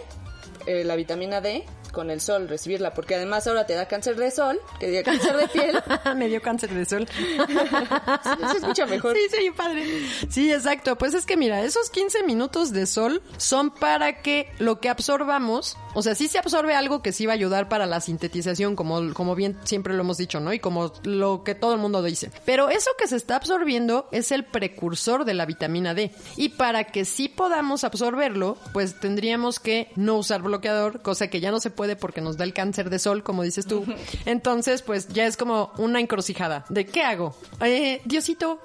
[0.66, 4.32] eh, la vitamina D con el sol, recibirla, porque además ahora te da cáncer de
[4.32, 5.84] sol, que diga cáncer de piel.
[6.16, 7.08] Me dio cáncer de sol.
[7.12, 9.16] se escucha mejor.
[9.16, 9.86] Sí, sí, padre.
[10.30, 10.98] Sí, exacto.
[10.98, 15.78] Pues es que mira, esos 15 minutos de sol son para que lo que absorbamos,
[15.94, 19.14] o sea, sí se absorbe algo que sí va a ayudar para la sintetización, como,
[19.14, 20.54] como bien siempre lo hemos dicho, ¿no?
[20.54, 22.32] Y como lo que todo el mundo dice.
[22.46, 26.12] Pero eso que se está absorbiendo es el precursor de la vitamina D.
[26.38, 31.52] Y para que sí podamos absorberlo, pues tendríamos que no usar bloqueador, cosa que ya
[31.52, 33.86] no se puede porque nos da el cáncer de sol, como dices tú.
[34.26, 36.66] Entonces, pues ya es como una encrucijada.
[36.68, 37.34] ¿De qué hago?
[37.62, 38.62] Eh, Diosito.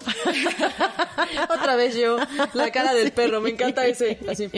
[1.48, 2.16] Otra vez yo,
[2.54, 4.50] la cara del perro, me encanta ese, así.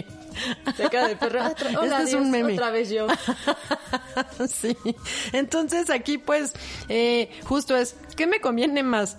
[0.79, 1.47] La cara del perro.
[1.49, 2.55] Otra, hola, este es un meme.
[2.55, 3.09] Otra vez yo.
[4.49, 4.75] sí.
[5.35, 6.55] Entonces aquí pues
[6.89, 9.19] eh, justo es, ¿qué me conviene más?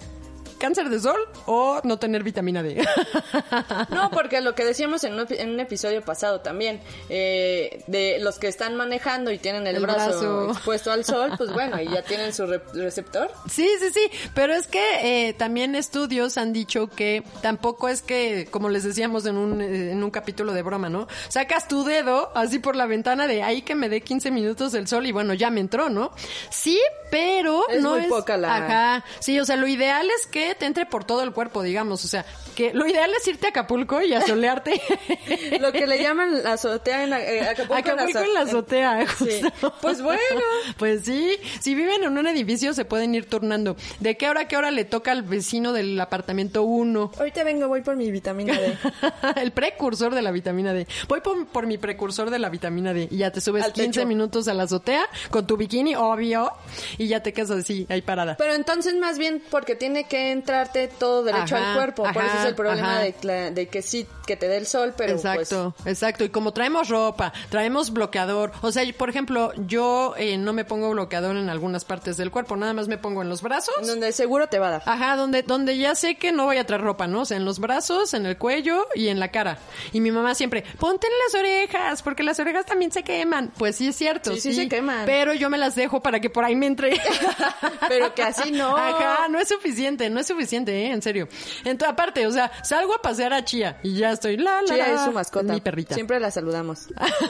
[0.60, 2.84] ¿Cáncer de sol o no tener vitamina D?
[3.90, 8.40] No, porque lo que decíamos en un, en un episodio pasado también, eh, de los
[8.40, 10.52] que están manejando y tienen el, El brazo, brazo.
[10.52, 13.32] expuesto al sol, pues bueno, y ya tienen su re- receptor.
[13.50, 18.48] Sí, sí, sí, pero es que eh, también estudios han dicho que tampoco es que,
[18.52, 21.08] como les decíamos en un, eh, en un capítulo de broma, ¿no?
[21.30, 24.88] Sacas tu dedo así por la ventana de ahí que me dé 15 minutos el
[24.88, 26.12] sol y bueno, ya me entró, ¿no?
[26.50, 26.80] Sí,
[27.12, 28.08] pero Es no muy es...
[28.08, 31.32] poca la- Ajá, sí, o sea, lo ideal es que te entre por todo el
[31.32, 34.82] cuerpo, digamos, o sea, que lo ideal es irte a Acapulco y a solearte.
[35.60, 39.06] Lo que le llaman la azotea en eh, Acapulco, Acapulco en en la azo- azotea,
[39.18, 39.42] Sí.
[39.42, 39.74] justo.
[39.82, 40.22] Pues bueno.
[40.78, 43.76] Pues sí, si viven en un edificio se pueden ir turnando.
[44.00, 47.12] ¿De qué hora a qué hora le toca al vecino del apartamento 1?
[47.18, 48.78] Ahorita vengo, voy por mi vitamina D.
[49.42, 50.88] el precursor de la vitamina D.
[51.08, 53.92] Voy por, por mi precursor de la vitamina D y ya te subes Al 15
[53.92, 54.08] techo.
[54.08, 56.52] minutos a la azotea con tu bikini, obvio,
[56.98, 58.36] y ya te quedas así, ahí parada.
[58.38, 62.04] Pero entonces más bien porque tiene que entrarte todo derecho Ajá, al cuerpo.
[62.04, 64.94] Por ajá, eso es el problema de, de que sí, que te dé el sol,
[64.96, 66.24] pero exacto, exacto.
[66.24, 68.52] Y como traemos ropa, traemos bloqueador.
[68.62, 72.56] O sea, por ejemplo, yo eh, no me pongo bloqueador en algunas partes del cuerpo,
[72.56, 73.74] nada más me pongo en los brazos.
[73.78, 74.84] pues donde seguro te va a dar.
[74.86, 77.22] Ajá, donde, donde ya sé que no voy a traer ropa, ¿no?
[77.22, 79.58] O sea, en los brazos, en el cuello y en la cara.
[79.94, 83.52] Y mi mamá siempre, ponte en las orejas, porque las orejas también se queman.
[83.58, 85.06] Pues sí es cierto, Sí, sí se queman.
[85.06, 87.00] Pero yo me las dejo para que por ahí me entre.
[87.88, 88.76] Pero que así no.
[88.76, 90.92] Ajá, no es suficiente, no es suficiente, ¿eh?
[90.92, 91.30] En serio.
[91.64, 95.02] Entonces, aparte, o sea, salgo a pasear a Chía y ya estoy, la, la, es
[95.06, 95.54] su mascota.
[95.54, 95.96] Mi perrita.
[95.96, 96.88] Siempre la saludamos.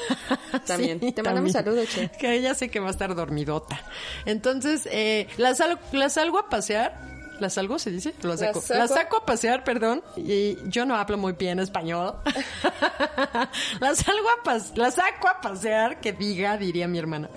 [0.65, 0.99] También.
[1.13, 2.09] Te mandamos saludos, Che.
[2.19, 3.79] Que ella sé que va a estar dormidota.
[4.25, 7.16] Entonces, eh, la, sal- la salgo a pasear.
[7.39, 8.13] ¿La salgo, se dice?
[8.21, 8.63] La saco.
[8.69, 10.01] La saco a pasear, perdón.
[10.15, 12.15] Y yo no hablo muy bien español.
[13.79, 17.29] la salgo a pas la saco a pasear, que diga, diría mi hermana.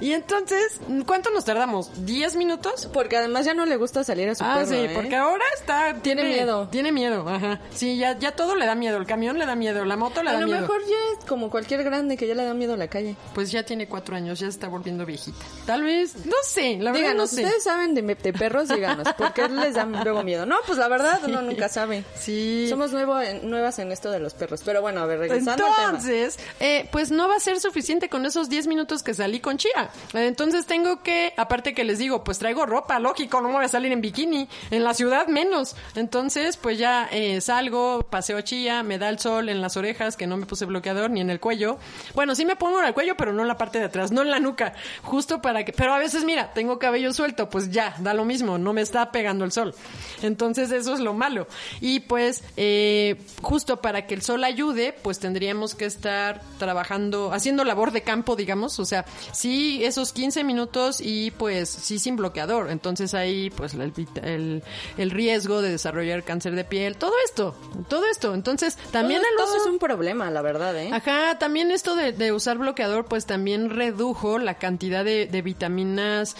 [0.00, 1.92] Y entonces, ¿cuánto nos tardamos?
[2.04, 2.88] ¿10 minutos?
[2.92, 4.92] Porque además ya no le gusta salir a su Ah, perro, sí, ¿eh?
[4.94, 5.94] porque ahora está...
[6.02, 6.68] Tiene miedo.
[6.68, 7.60] Tiene miedo, ajá.
[7.70, 8.96] Sí, ya, ya todo le da miedo.
[8.98, 10.60] El camión le da miedo, la moto le A da lo miedo.
[10.60, 13.16] mejor ya es como cualquier grande que ya le da miedo a la calle.
[13.34, 15.38] Pues ya tiene cuatro años, ya se está volviendo viejita.
[15.66, 17.44] Tal vez, no sé, la verdad no Díganos, sé.
[17.44, 18.68] ¿ustedes saben de, de perros?
[18.68, 20.46] Díganos, ¿por les da luego miedo?
[20.46, 22.04] No, pues la verdad uno nunca sabe.
[22.14, 22.66] Sí.
[22.68, 24.62] Somos nuevo, en- nuevas en esto de los perros.
[24.64, 25.84] Pero bueno, a ver, regresando al tema.
[25.86, 29.56] Entonces, eh, pues no va a ser suficiente con esos 10 minutos que salí con
[29.58, 29.90] Chía.
[30.14, 33.68] Entonces tengo que, aparte que les digo, pues traigo ropa, lógico, no me voy a
[33.68, 34.48] salir en bikini.
[34.70, 35.76] En la ciudad menos.
[35.94, 40.26] Entonces, pues ya eh, salgo, paseo Chía, me da el sol en las orejas, que
[40.26, 41.78] no me puse bloqueador, ni en el cuello.
[42.14, 44.22] Bueno, sí me pongo en el cuello, pero no en la parte de atrás, no
[44.22, 44.72] en la nuca.
[45.02, 48.56] Justo para que, pero a veces, mira, tengo cabello suelto, pues ya, da lo mismo,
[48.56, 49.74] no me está pegando el sol.
[50.22, 51.46] Entonces, eso es lo malo.
[51.80, 57.64] Y pues, eh, justo para que el sol ayude, pues tendríamos que estar trabajando, haciendo
[57.64, 62.70] labor de campo, digamos, o sea, sí, esos 15 minutos y pues sí sin bloqueador.
[62.70, 64.62] Entonces ahí, pues el, el,
[64.98, 67.54] el riesgo de desarrollar cáncer de piel, todo esto,
[67.88, 68.34] todo esto.
[68.34, 70.90] Entonces, también todo, el todo uso- es un problema, la verdad, ¿eh?
[70.92, 76.36] Ajá, también esto de, de usar bloqueador, pues también redujo la cantidad de, de vitaminas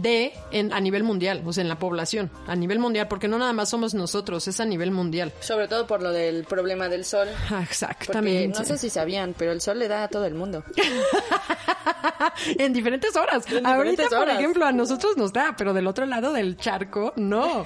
[0.00, 3.38] D en, a nivel mundial, o sea, en la población, a nivel mundial, porque no
[3.38, 5.32] nada más somos nosotros, es a nivel mundial.
[5.40, 7.28] Sobre todo por lo del problema del sol.
[7.52, 8.58] Ah, Porque Exactamente.
[8.58, 10.64] no sé si sabían, pero el sol le da a todo el mundo.
[12.58, 13.44] en diferentes horas.
[13.50, 14.38] En Ahorita, diferentes por horas.
[14.38, 17.64] ejemplo, a nosotros nos da, pero del otro lado del charco, no.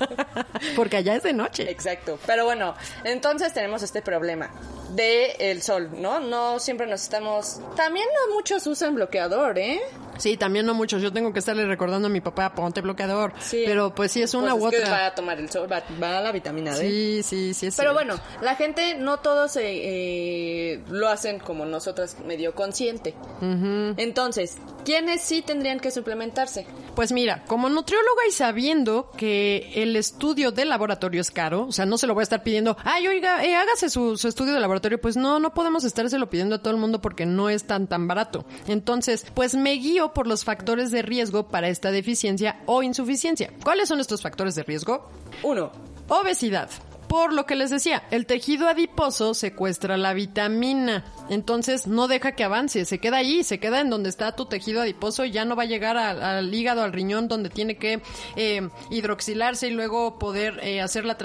[0.76, 1.70] porque allá es de noche.
[1.70, 2.18] Exacto.
[2.26, 4.50] Pero bueno, entonces tenemos este problema
[4.94, 6.20] de el sol, ¿no?
[6.20, 7.60] No siempre nos estamos...
[7.76, 9.80] También no muchos usan bloqueador, ¿eh?
[10.18, 11.00] Sí, también no muchos.
[11.02, 13.32] Yo tengo que estarle recordando a mi papá, ponte bloqueador.
[13.40, 13.62] Sí.
[13.64, 14.90] Pero pues sí, es una Pues u es que otra.
[14.90, 16.88] va a tomar el sol, va, va a la vitamina D.
[16.90, 17.66] Sí, sí, sí.
[17.68, 17.94] Es Pero cierto.
[18.16, 23.14] bueno, la gente no todos eh, eh, lo hacen como nosotras medio consciente.
[23.96, 26.66] Entonces, ¿quiénes sí tendrían que suplementarse?
[26.94, 31.86] Pues mira, como nutrióloga y sabiendo que el estudio de laboratorio es caro, o sea,
[31.86, 34.60] no se lo voy a estar pidiendo, ay, oiga, eh, hágase su, su estudio de
[34.60, 37.86] laboratorio, pues no, no podemos estárselo pidiendo a todo el mundo porque no es tan
[37.86, 38.44] tan barato.
[38.66, 43.52] Entonces, pues me guío por los factores de riesgo para esta deficiencia o insuficiencia.
[43.62, 45.10] ¿Cuáles son estos factores de riesgo?
[45.42, 45.70] Uno.
[46.08, 46.70] Obesidad.
[47.08, 52.44] Por lo que les decía, el tejido adiposo secuestra la vitamina, entonces no deja que
[52.44, 55.56] avance, se queda ahí, se queda en donde está tu tejido adiposo y ya no
[55.56, 58.02] va a llegar al, al hígado, al riñón, donde tiene que
[58.36, 61.16] eh, hidroxilarse y luego poder eh, hacer la,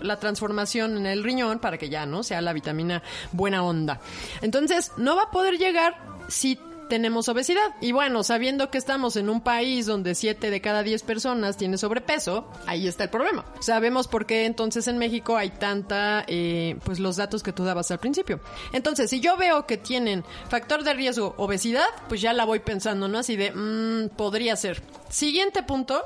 [0.00, 4.00] la transformación en el riñón para que ya no sea la vitamina buena onda.
[4.40, 6.58] Entonces no va a poder llegar si
[6.88, 7.74] tenemos obesidad.
[7.80, 11.78] Y bueno, sabiendo que estamos en un país donde 7 de cada 10 personas tiene
[11.78, 13.44] sobrepeso, ahí está el problema.
[13.60, 17.90] Sabemos por qué entonces en México hay tanta, eh, pues los datos que tú dabas
[17.90, 18.40] al principio.
[18.72, 23.08] Entonces, si yo veo que tienen factor de riesgo obesidad, pues ya la voy pensando,
[23.08, 23.18] ¿no?
[23.18, 24.82] Así de, mmm, podría ser.
[25.08, 26.02] Siguiente punto,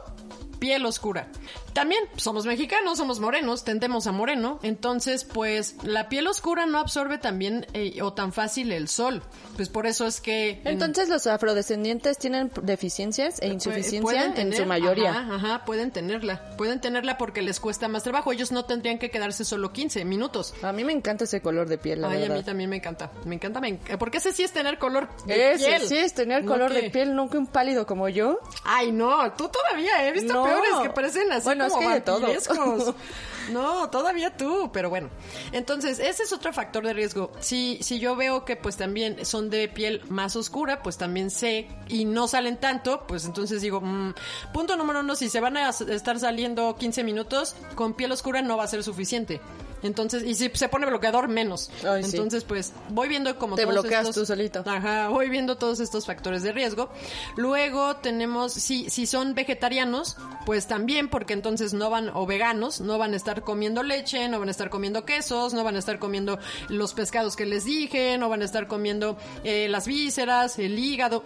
[0.59, 1.29] piel oscura.
[1.73, 7.19] También somos mexicanos, somos morenos, tendemos a moreno, entonces pues la piel oscura no absorbe
[7.19, 9.23] también eh, o tan fácil el sol.
[9.57, 10.61] Pues por eso es que...
[10.65, 15.11] en- Entonces los afrodescendientes tienen deficiencias e insuficiencia en su mayoría.
[15.11, 16.57] Ajá, ajá, pueden tenerla.
[16.57, 18.33] Pueden tenerla porque les cuesta más trabajo.
[18.33, 20.55] Ellos no tendrían que quedarse solo 15 minutos.
[20.63, 23.11] A mí me encanta ese color de piel, la Ay, a mí también me encanta.
[23.25, 25.83] Me encanta, me enc- Porque ese sí es tener color de Ese piel.
[25.89, 28.39] sí es tener No color que- de piel, que un pálido como yo.
[28.65, 30.45] Ay, no, tú todavía he visto No.
[30.45, 32.95] peores que parecen así Bueno, es como que de todo.
[33.51, 35.11] No, todavía tú, pero bueno.
[35.53, 37.33] Entonces, ese es otro factor de riesgo.
[37.41, 41.69] Si, si yo veo que pues también son de piel más oscura, pues también sé
[41.89, 44.15] y no salen tanto, pues entonces digo, mm,
[44.53, 48.57] punto número uno, si se van a estar saliendo 15 minutos, con piel oscura no
[48.57, 49.41] va a ser suficiente.
[49.83, 51.71] Entonces, y si se pone bloqueador, menos.
[51.87, 52.11] Ay, sí.
[52.17, 54.63] Entonces, pues, voy viendo como Te todos bloqueas estos- tú solito.
[54.67, 56.91] Ajá, voy viendo todos estos factores de riesgo.
[57.37, 60.17] Luego tenemos, si, si son vegetarianos,
[60.47, 64.39] pues también, porque entonces no van, o veganos, no van a estar comiendo leche, no
[64.39, 68.17] van a estar comiendo quesos, no van a estar comiendo los pescados que les dije,
[68.19, 71.23] no van a estar comiendo eh, las vísceras, el hígado.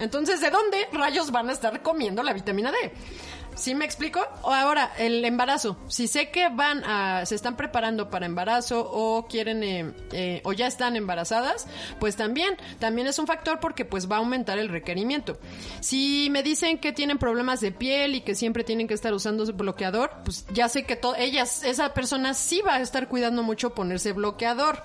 [0.00, 2.92] Entonces, ¿de dónde rayos van a estar comiendo la vitamina D?
[3.58, 4.20] ¿Sí me explico?
[4.42, 5.76] O ahora, el embarazo.
[5.88, 10.52] Si sé que van a, se están preparando para embarazo o quieren, eh, eh, o
[10.52, 11.66] ya están embarazadas,
[11.98, 15.38] pues también, también es un factor porque pues va a aumentar el requerimiento.
[15.80, 19.44] Si me dicen que tienen problemas de piel y que siempre tienen que estar usando
[19.52, 24.12] bloqueador, pues ya sé que ellas, esa persona sí va a estar cuidando mucho ponerse
[24.12, 24.80] bloqueador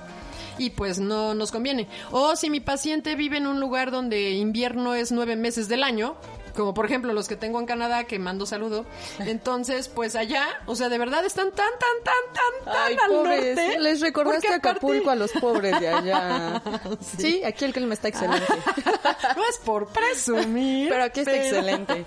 [0.57, 1.87] y pues no nos conviene.
[2.09, 6.15] O si mi paciente vive en un lugar donde invierno es nueve meses del año,
[6.55, 8.85] como por ejemplo los que tengo en Canadá, que mando saludo,
[9.19, 13.11] entonces pues allá, o sea, de verdad están tan, tan, tan, tan, Ay, tan al
[13.17, 13.55] pobres.
[13.57, 13.79] norte.
[13.79, 16.61] Les recordaste aparte- Acapulco a los pobres de allá.
[17.17, 17.43] sí.
[17.43, 18.45] aquí el clima está excelente.
[19.35, 20.89] no es por presumir.
[20.89, 22.05] Pero aquí está excelente.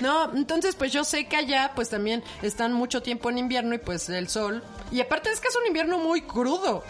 [0.00, 3.78] No, entonces pues yo sé que allá pues también están mucho tiempo en invierno y
[3.78, 4.62] pues el sol.
[4.90, 6.84] Y aparte es que es un invierno muy crudo,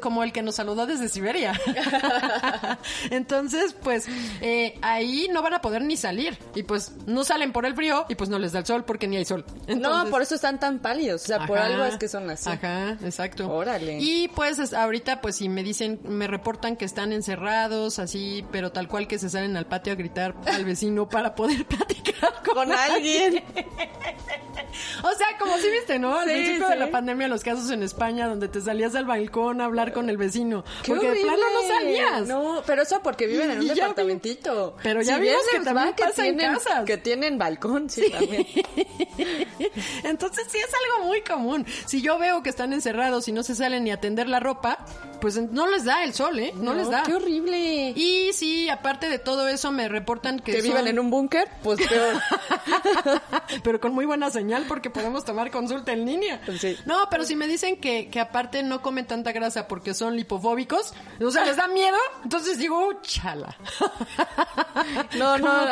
[0.00, 1.58] como el que nos saludó desde Siberia.
[3.10, 4.06] entonces pues
[4.40, 6.25] eh, ahí no van a poder ni salir.
[6.54, 9.06] Y pues no salen por el frío y pues no les da el sol porque
[9.08, 9.44] ni hay sol.
[9.68, 11.22] no, por eso están tan pálidos.
[11.24, 12.48] O sea, por algo es que son así.
[12.50, 13.50] Ajá, exacto.
[13.52, 13.98] Órale.
[14.00, 18.72] Y pues es- ahorita pues si me dicen, me reportan que están encerrados así, pero
[18.72, 22.54] tal cual que se salen al patio a gritar al vecino para poder platicar con,
[22.54, 23.42] Con alguien.
[25.02, 26.18] O sea, como si viste, ¿no?
[26.18, 26.78] Al Sí, principio de sí.
[26.80, 30.16] la pandemia los casos en España donde te salías al balcón a hablar con el
[30.16, 30.64] vecino.
[30.82, 31.74] ¡Qué porque de plano no horrible!
[31.78, 32.28] salías.
[32.28, 34.76] No, pero eso porque viven en un departamentito.
[34.82, 36.84] pero ya Si vimos que también va, que tienen, casas.
[36.84, 38.46] Que tienen balcón, sí, también.
[40.04, 41.66] Entonces sí es algo muy común.
[41.86, 44.84] Si yo veo que están encerrados y no se salen ni a tender la ropa,
[45.20, 46.52] pues no les da el sol, ¿eh?
[46.56, 47.02] No, les da.
[47.04, 47.90] ¡Qué horrible!
[47.96, 51.48] Y sí, aparte de todo eso, me reportan que, que son- vivan en un búnker,
[51.62, 52.20] pues peor.
[53.62, 56.40] pero con muy buena señal porque podemos tomar consulta en línea.
[56.58, 56.76] Sí.
[56.86, 60.92] No, pero si me dicen que, que aparte no comen tanta grasa porque son lipofóbicos,
[61.20, 63.56] o sea, les da miedo, entonces digo, "Uh, chala.
[65.18, 65.66] No, no, ¿Cómo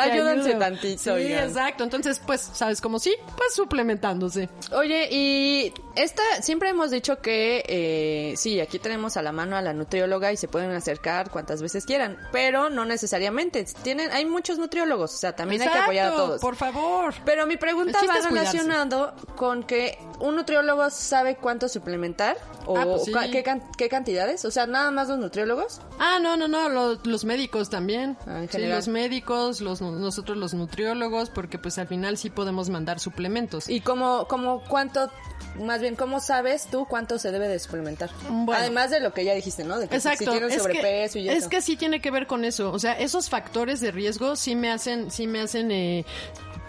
[0.59, 1.47] tantito, Sí, oigan.
[1.47, 1.83] exacto.
[1.83, 3.13] Entonces, pues, ¿sabes cómo sí?
[3.37, 4.49] Pues suplementándose.
[4.71, 9.61] Oye, y esta, siempre hemos dicho que eh, sí, aquí tenemos a la mano a
[9.61, 13.65] la nutrióloga y se pueden acercar cuantas veces quieran, pero no necesariamente.
[13.83, 16.41] Tienen, hay muchos nutriólogos, o sea, también hay que apoyar a todos.
[16.41, 17.13] Por favor.
[17.25, 18.29] Pero mi pregunta va cuidarse.
[18.29, 23.11] relacionado con que un nutriólogo sabe cuánto suplementar o Ah, pues sí.
[23.31, 23.43] qué,
[23.77, 25.81] qué cantidades, o sea, nada más los nutriólogos.
[25.99, 28.17] Ah, no, no, no, lo- los, médicos también.
[28.27, 29.81] Ah, sí, los médicos, los,
[30.25, 33.69] nosotros los nutriólogos, porque pues al final sí podemos mandar suplementos.
[33.69, 35.11] Y como, como cuánto,
[35.59, 38.09] más bien, ¿cómo sabes tú cuánto se debe de suplementar?
[38.27, 38.53] Bueno.
[38.53, 39.77] Además de lo que ya dijiste, ¿no?
[39.77, 40.31] De que Exacto.
[40.31, 41.49] si es, sobrepeso que, y es eso.
[41.49, 42.71] que sí tiene que ver con eso.
[42.71, 46.05] O sea, esos factores de riesgo sí me hacen, sí me hacen, eh,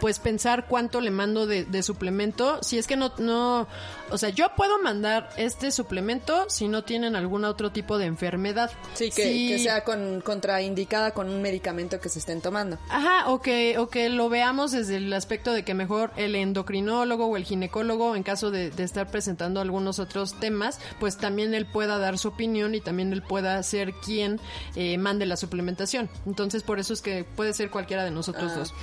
[0.01, 2.63] pues pensar cuánto le mando de, de suplemento.
[2.63, 3.67] Si es que no, no,
[4.11, 8.71] o sea, yo puedo mandar este suplemento si no tienen algún otro tipo de enfermedad.
[8.95, 12.79] Sí, que, sea con, contraindicada con un medicamento que se estén tomando.
[12.89, 17.27] Ajá, o que, o que lo veamos desde el aspecto de que mejor el endocrinólogo
[17.27, 21.67] o el ginecólogo, en caso de, de estar presentando algunos otros temas, pues también él
[21.67, 24.41] pueda dar su opinión y también él pueda ser quien
[24.75, 26.09] eh, mande la suplementación.
[26.27, 28.75] Entonces, por eso es que puede ser cualquiera de nosotros dos.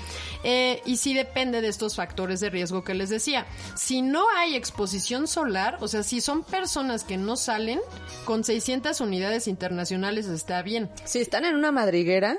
[0.43, 3.45] Eh, y sí depende de estos factores de riesgo que les decía.
[3.75, 7.79] Si no hay exposición solar, o sea, si son personas que no salen,
[8.25, 10.73] con 600 unidades internacionales está bien
[11.05, 12.37] Si están en una madriguera,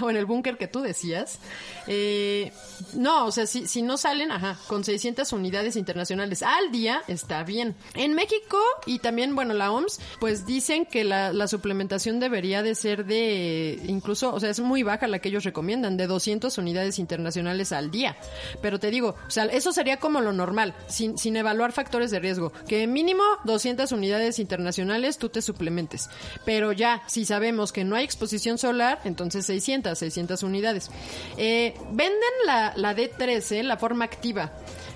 [0.00, 1.38] o en el búnker que tú decías.
[1.86, 2.52] Eh,
[2.94, 7.42] no, o sea, si, si no salen, ajá, con 600 unidades internacionales al día, está
[7.42, 7.74] bien.
[7.94, 12.74] En México y también, bueno, la OMS, pues dicen que la, la suplementación debería de
[12.74, 16.98] ser de, incluso, o sea, es muy baja la que ellos recomiendan, de 200 unidades
[16.98, 18.16] internacionales al día.
[18.62, 22.20] Pero te digo, o sea, eso sería como lo normal, sin, sin evaluar factores de
[22.20, 26.08] riesgo, que mínimo 200 unidades internacionales tú te suplementes.
[26.44, 30.90] Pero ya, si sabemos que no hay exposición solar, entonces 600, 600 unidades.
[31.36, 32.14] Eh, venden
[32.46, 34.52] la, la D13, la forma activa.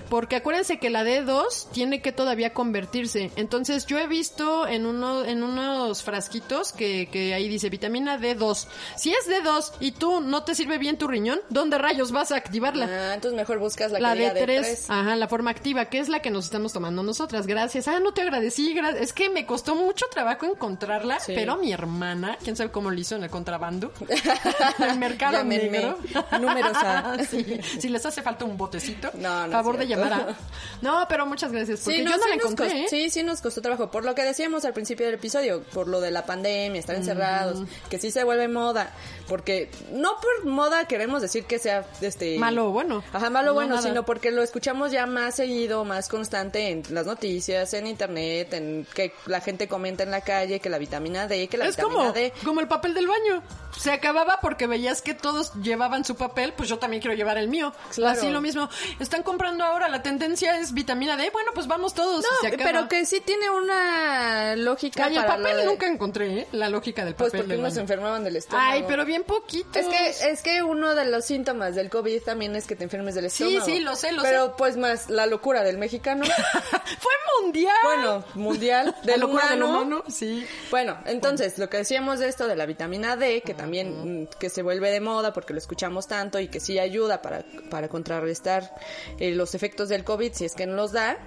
[0.09, 3.31] Porque acuérdense que la D2 tiene que todavía convertirse.
[3.35, 8.65] Entonces yo he visto en uno, en unos frasquitos que, que ahí dice vitamina D2.
[8.97, 12.37] Si es D2 y tú no te sirve bien tu riñón, ¿dónde rayos vas a
[12.37, 12.85] activarla?
[12.85, 14.85] ah, entonces mejor buscas la, La que diga D3, D3.
[14.89, 17.45] ajá, la forma activa, que es la que nos estamos tomando nosotras.
[17.47, 17.87] Gracias.
[17.87, 18.73] Ah, no te agradecí.
[18.75, 21.33] gra- es que me costó mucho trabajo encontrarla, Sí.
[21.35, 23.91] pero mi hermana, quién sabe cómo lo hizo en el contrabando,
[24.79, 25.69] en el mercado Llámenme.
[25.69, 25.97] negro.
[26.39, 27.45] Números a- Sí.
[27.79, 30.35] Si les hace falta un botecito, No, favor de llamar a...
[30.81, 32.87] No, pero muchas gracias, porque yo no sí la nos encontré, costó- ¿eh?
[32.89, 33.91] Sí, sí nos costó trabajo.
[33.91, 37.63] Por lo que decíamos al principio del episodio, por lo de la pandemia, estar encerrados,
[37.89, 38.91] que sí se vuelve moda.
[39.27, 43.03] Porque no por moda queremos decir que sea este Malo o bueno.
[43.13, 43.87] Ajá, malo o No, bueno, nada.
[43.87, 48.87] sino porque lo escuchamos ya más seguido, más constante en las noticias, en internet, en
[48.95, 51.99] que la gente comenta en la calle que la vitamina D, que la es vitamina
[51.99, 52.33] como, D.
[52.43, 53.43] como el papel del baño.
[53.77, 57.47] Se acababa porque veías que todos llevaban su papel, pues yo también quiero llevar el
[57.49, 57.71] mío.
[57.93, 58.17] Claro.
[58.17, 58.69] Así lo mismo.
[58.99, 61.29] Están comprando ahora, la tendencia es vitamina D.
[61.31, 62.23] Bueno, pues vamos todos.
[62.23, 62.69] y se No, acaba.
[62.71, 66.47] pero que sí tiene una lógica Ay, el para papel de- nunca encontré, ¿eh?
[66.51, 68.71] La lógica del Pues papel porque del unos se enfermaban del estómago.
[68.71, 69.77] Ay, pero bien poquito.
[69.79, 73.15] Es que, es que uno de los síntomas del COVID también es que te enfermes
[73.15, 73.65] del Sí, estómago.
[73.65, 74.51] sí, lo sé, lo Pero sé.
[74.57, 76.25] pues más la locura del mexicano.
[76.99, 77.75] Fue mundial.
[77.83, 79.81] bueno, mundial, la del locura del humano.
[79.81, 80.45] humano, sí.
[80.71, 84.49] Bueno, entonces, lo que decíamos de esto de la vitamina D, que también mm, que
[84.49, 88.75] se vuelve de moda porque lo escuchamos tanto y que sí ayuda para, para contrarrestar
[89.19, 91.17] eh, los efectos del COVID si es que no los da.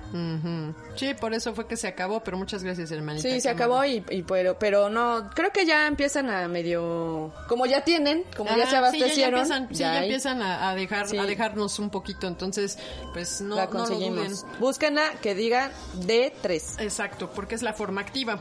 [0.96, 3.26] Sí, por eso fue que se acabó, pero muchas gracias, hermanita.
[3.26, 7.64] Sí, se acabó y, y pero, pero no, creo que ya empiezan a medio, como
[7.64, 10.74] ya tienen, como ya Ajá, se abastecieron, Sí, ya, empiezan, sí, ya empiezan a, a
[10.74, 11.16] dejar, Sí.
[11.16, 12.26] a dejarnos un poquito.
[12.26, 12.78] Entonces,
[13.14, 14.42] pues no, la no lo conseguimos.
[14.42, 14.59] duden.
[14.61, 16.80] Búsquenla que diga D3.
[16.82, 18.40] Exacto, porque es la forma activa.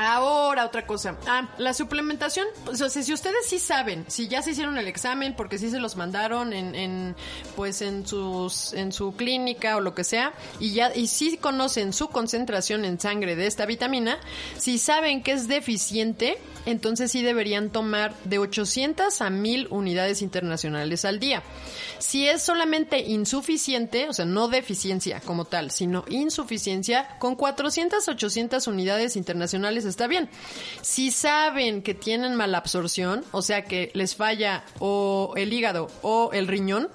[0.00, 1.16] Ahora, otra cosa.
[1.26, 4.86] Ah, la suplementación, pues, o sea, si ustedes sí saben, si ya se hicieron el
[4.86, 7.16] examen, porque sí se los mandaron en, en
[7.56, 11.92] pues en sus, en su clínica o lo que sea, y ya, y sí conocen
[11.92, 14.20] su concentración en sangre de esta vitamina,
[14.56, 21.04] si saben que es deficiente, entonces sí deberían tomar de 800 a 1000 unidades internacionales
[21.04, 21.42] al día.
[21.98, 28.68] Si es solamente insuficiente, o sea, no deficiencia como tal, sino insuficiencia, con 400, 800
[28.68, 30.28] unidades internacionales está bien.
[30.82, 36.46] Si saben que tienen malabsorción, o sea, que les falla o el hígado o el
[36.46, 36.88] riñón,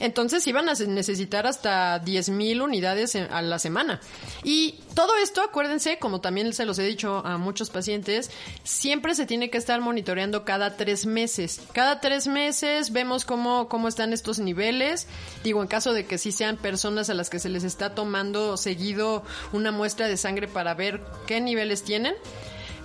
[0.00, 4.00] entonces iban a necesitar hasta 10.000 unidades a la semana.
[4.42, 8.30] Y todo esto, acuérdense, como también se los he dicho a muchos pacientes,
[8.62, 11.60] siempre se tiene que estar monitoreando cada tres meses.
[11.72, 15.06] Cada tres meses vemos cómo, cómo están estos niveles.
[15.42, 18.56] Digo, en caso de que sí sean personas a las que se les está tomando
[18.56, 22.14] seguido una muestra de sangre para ver qué niveles tienen.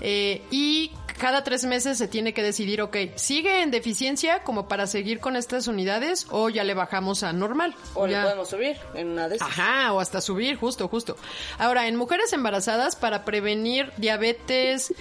[0.02, 4.88] Eh, y cada tres meses se tiene que decidir, ok, ¿sigue en deficiencia como para
[4.88, 7.76] seguir con estas unidades o ya le bajamos a normal?
[7.94, 9.48] O le Ya- podemos subir en una de esas.
[9.48, 11.18] Ajá, o hasta subir, justo, justo.
[11.58, 14.94] Ahora, en mujeres embarazadas, para prevenir diabetes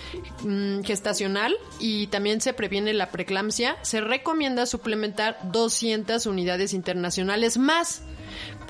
[0.43, 8.03] mm, gestacional y también se previene la preeclampsia, se recomienda suplementar 200 unidades internacionales más.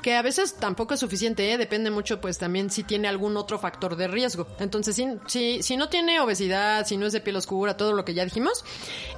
[0.01, 1.57] Que a veces tampoco es suficiente, ¿eh?
[1.57, 4.47] depende mucho, pues también si tiene algún otro factor de riesgo.
[4.59, 8.05] Entonces, si, si, si no tiene obesidad, si no es de piel oscura, todo lo
[8.05, 8.63] que ya dijimos,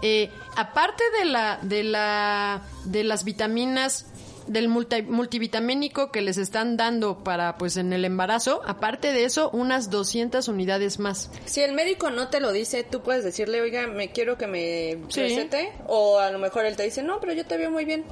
[0.01, 4.07] eh, aparte de la, de la, de las vitaminas
[4.47, 9.51] del multi- multivitamínico que les están dando para pues en el embarazo, aparte de eso,
[9.53, 11.29] unas 200 unidades más.
[11.45, 14.97] Si el médico no te lo dice, tú puedes decirle, oiga, me quiero que me
[15.09, 15.21] Sí.
[15.21, 15.71] recete.
[15.85, 18.03] O a lo mejor él te dice, no, pero yo te veo muy bien.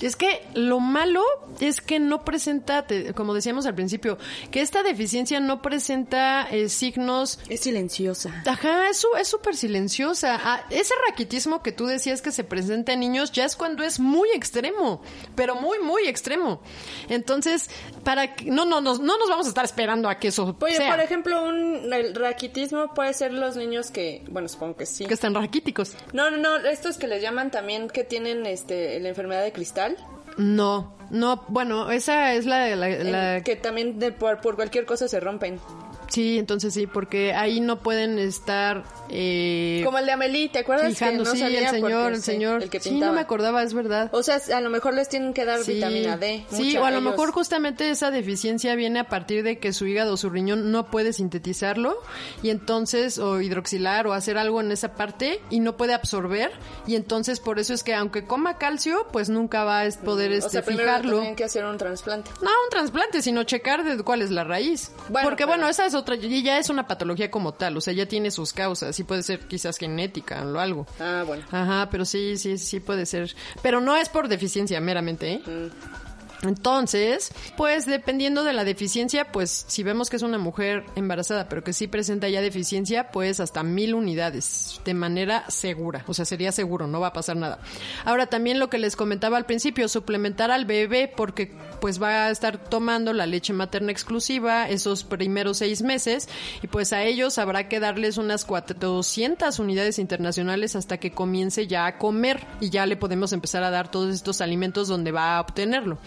[0.00, 1.22] Es que lo malo
[1.60, 2.86] es que no presenta,
[3.16, 4.16] como decíamos al principio,
[4.50, 8.42] que esta deficiencia no presenta eh, signos Es silenciosa.
[8.46, 10.38] Ajá, es su- es súper silenciosa.
[10.42, 13.98] Ah, ese raquitismo que tú decías que se presenta en niños ya es cuando es
[13.98, 15.02] muy extremo,
[15.34, 16.60] pero muy, muy extremo.
[17.08, 17.68] Entonces,
[18.08, 20.76] para que, no, no, no, no nos vamos a estar esperando a que eso Oye,
[20.76, 25.04] sea, por ejemplo, un el raquitismo puede ser los niños que, bueno, supongo que sí.
[25.04, 25.92] que están raquíticos.
[26.14, 29.96] No, no, no, estos que les llaman también que tienen este la enfermedad de cristal,
[30.38, 34.86] No, no, bueno, esa es la, la, la- eh, que también de- por, por cualquier
[34.86, 35.60] cosa se rompen.
[36.08, 40.88] Sí, entonces sí, porque ahí no pueden estar eh, Como el de Amelie, ¿te acuerdas
[40.88, 43.12] fijando, que no sí, salía el señor, porque el sí, señor, el que sí, no
[43.12, 44.10] me acordaba, es verdad.
[44.12, 45.74] O sea, a lo mejor les tienen que dar Sí.
[45.74, 46.44] vitamina D.
[46.50, 50.14] Sí, o a lo mejor justamente esa deficiencia viene a partir de que su hígado
[50.14, 51.96] o su riñón no puede sintetizarlo
[52.42, 56.50] y entonces, o hidroxilar o hacer algo en esa parte y no puede absorber
[56.86, 60.34] y entonces por eso es que aunque coma calcio, pues nunca va a poder o
[60.34, 61.16] este, sea, primero le fijarlo.
[61.18, 62.30] tienen que hacer un trasplante.
[62.42, 64.90] No, un trasplante, sino checar de cuál es la raíz.
[65.08, 67.80] Bueno, Porque pero- bueno, esa es otra, y ya es una patología como tal, o
[67.80, 70.86] sea, ya tiene sus causas, y puede ser quizás genética o algo.
[71.00, 71.44] Ah, bueno.
[71.50, 73.34] Ajá, pero sí, sí, sí puede ser.
[73.62, 75.42] Pero no es por deficiencia meramente, ¿eh?
[75.44, 76.07] Mm.
[76.42, 81.64] Entonces, pues dependiendo de la deficiencia, pues si vemos que es una mujer embarazada, pero
[81.64, 86.04] que sí presenta ya deficiencia, pues hasta mil unidades de manera segura.
[86.06, 87.58] O sea, sería seguro, no va a pasar nada.
[88.04, 92.30] Ahora también lo que les comentaba al principio, suplementar al bebé porque pues va a
[92.30, 96.28] estar tomando la leche materna exclusiva esos primeros seis meses
[96.62, 101.86] y pues a ellos habrá que darles unas 400 unidades internacionales hasta que comience ya
[101.86, 105.40] a comer y ya le podemos empezar a dar todos estos alimentos donde va a
[105.40, 105.98] obtenerlo.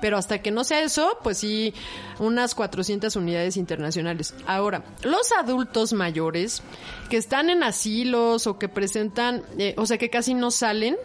[0.00, 1.74] Pero hasta que no sea eso, pues sí,
[2.18, 4.34] unas 400 unidades internacionales.
[4.46, 6.62] Ahora, los adultos mayores
[7.10, 10.96] que están en asilos o que presentan, eh, o sea, que casi no salen,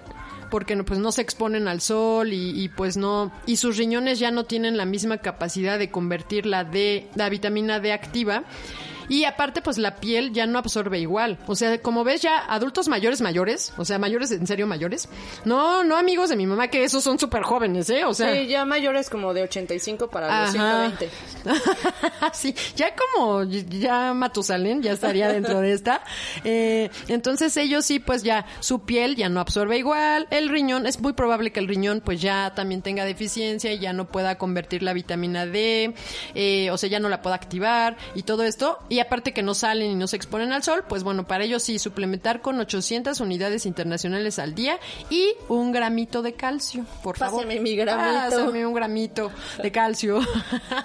[0.50, 4.30] porque pues no se exponen al sol y, y, pues no y sus riñones ya
[4.30, 8.44] no tienen la misma capacidad de convertir la D, la vitamina D activa
[9.10, 11.38] y aparte pues la piel ya no absorbe igual.
[11.48, 15.08] O sea, como ves ya adultos mayores mayores, o sea, mayores en serio mayores.
[15.46, 18.06] No, no amigos de mi mamá que esos son súper jóvenes, ¿eh?
[18.06, 20.92] O sea, Sí, ya mayores como de 85 para los Ajá.
[20.98, 21.10] 120.
[22.34, 26.04] sí, ya como ya Matusalén ya estaría dentro de esta.
[26.44, 30.28] Eh, entonces ellos sí, pues ya su piel ya no absorbe igual.
[30.32, 33.94] El riñón, es muy probable que el riñón pues ya también tenga deficiencia y ya
[33.94, 35.94] no pueda convertir la vitamina D,
[36.36, 38.80] eh, o sea, ya no la pueda activar y todo esto.
[38.94, 41.64] Y aparte que no salen y no se exponen al sol, pues bueno, para ellos
[41.64, 44.78] sí, suplementar con 800 unidades internacionales al día
[45.10, 47.42] y un gramito de calcio, por favor.
[47.42, 48.30] Pásame mi gramito.
[48.30, 49.32] Pásame un gramito
[49.64, 50.20] de calcio.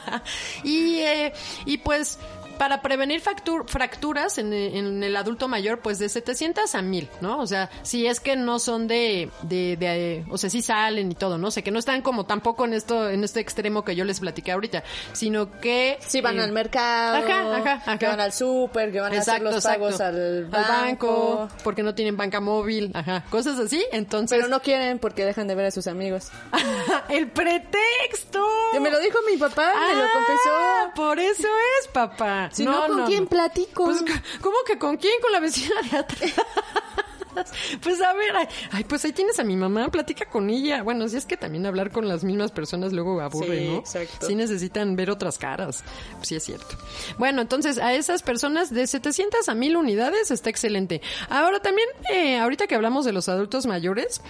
[0.64, 1.34] y, eh,
[1.66, 2.18] y pues
[2.58, 7.38] para prevenir factur- fracturas en, en el adulto mayor, pues de 700 a 1000, ¿no?
[7.38, 11.14] O sea, si es que no son de, de, de, o sea, sí salen y
[11.14, 11.48] todo, ¿no?
[11.48, 14.20] O sea, que no están como tampoco en esto, en este extremo que yo les
[14.20, 14.82] platiqué ahorita,
[15.12, 15.98] sino que...
[16.06, 17.98] Sí, van eh, al mercado, Ajá, ajá, ajá.
[17.98, 22.16] que van al súper, que van a hacer los pagos al banco, porque no tienen
[22.16, 24.36] banca móvil, ajá, cosas así, entonces...
[24.36, 26.30] pero no quieren porque dejan de ver a sus amigos.
[27.08, 28.44] ¡El pretexto!
[28.72, 30.94] Que me lo dijo mi papá, me lo Ah, confesó.
[30.94, 31.48] Por eso
[31.80, 32.47] es, papá.
[32.52, 33.84] Si no, ¿con quién platico?
[33.84, 34.04] Pues,
[34.40, 35.20] ¿cómo que con quién?
[35.20, 36.32] Con la vecina de atrás.
[37.82, 40.82] Pues a ver, ay, ay, pues ahí tienes a mi mamá, platica con ella.
[40.82, 43.78] Bueno, si es que también hablar con las mismas personas luego aburre, Sí, ¿no?
[43.78, 44.26] exacto.
[44.26, 45.82] Sí necesitan ver otras caras.
[46.22, 46.76] Sí es cierto.
[47.18, 51.00] Bueno, entonces a esas personas de 700 a 1000 unidades está excelente.
[51.28, 54.20] Ahora también, eh, ahorita que hablamos de los adultos mayores,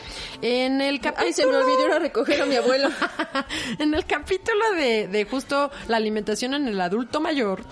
[0.42, 1.26] en el capítulo...
[1.26, 2.88] Ay, se me olvidó ir a recoger a mi abuelo.
[3.78, 7.62] en el capítulo de, de justo la alimentación en el adulto mayor,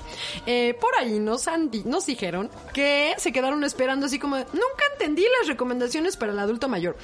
[0.47, 5.25] eh, por ahí nos, han nos dijeron que se quedaron esperando así como, nunca entendí
[5.41, 6.97] las recomendaciones para el adulto mayor.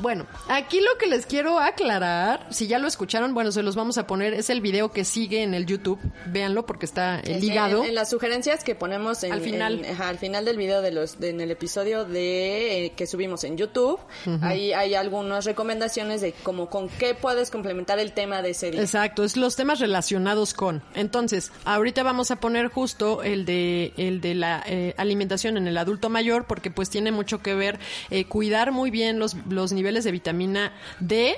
[0.00, 3.98] Bueno, aquí lo que les quiero aclarar, si ya lo escucharon, bueno, se los vamos
[3.98, 7.82] a poner, es el video que sigue en el YouTube, véanlo porque está eh, ligado.
[7.82, 9.84] En, en las sugerencias que ponemos en, Al final.
[9.84, 13.06] en- ajá, al final del video de los de- en el episodio de eh, que
[13.06, 13.98] subimos en YouTube,
[14.42, 18.80] ahí hay algunas recomendaciones de como con qué puedes complementar el tema de ese día.
[18.80, 20.82] Exacto, es los temas relacionados con.
[20.94, 25.78] Entonces, ahorita vamos a poner justo el de el de la eh, alimentación en el
[25.78, 27.61] adulto mayor porque pues tiene mucho que ver
[28.10, 31.36] eh, cuidar muy bien los los niveles de vitamina D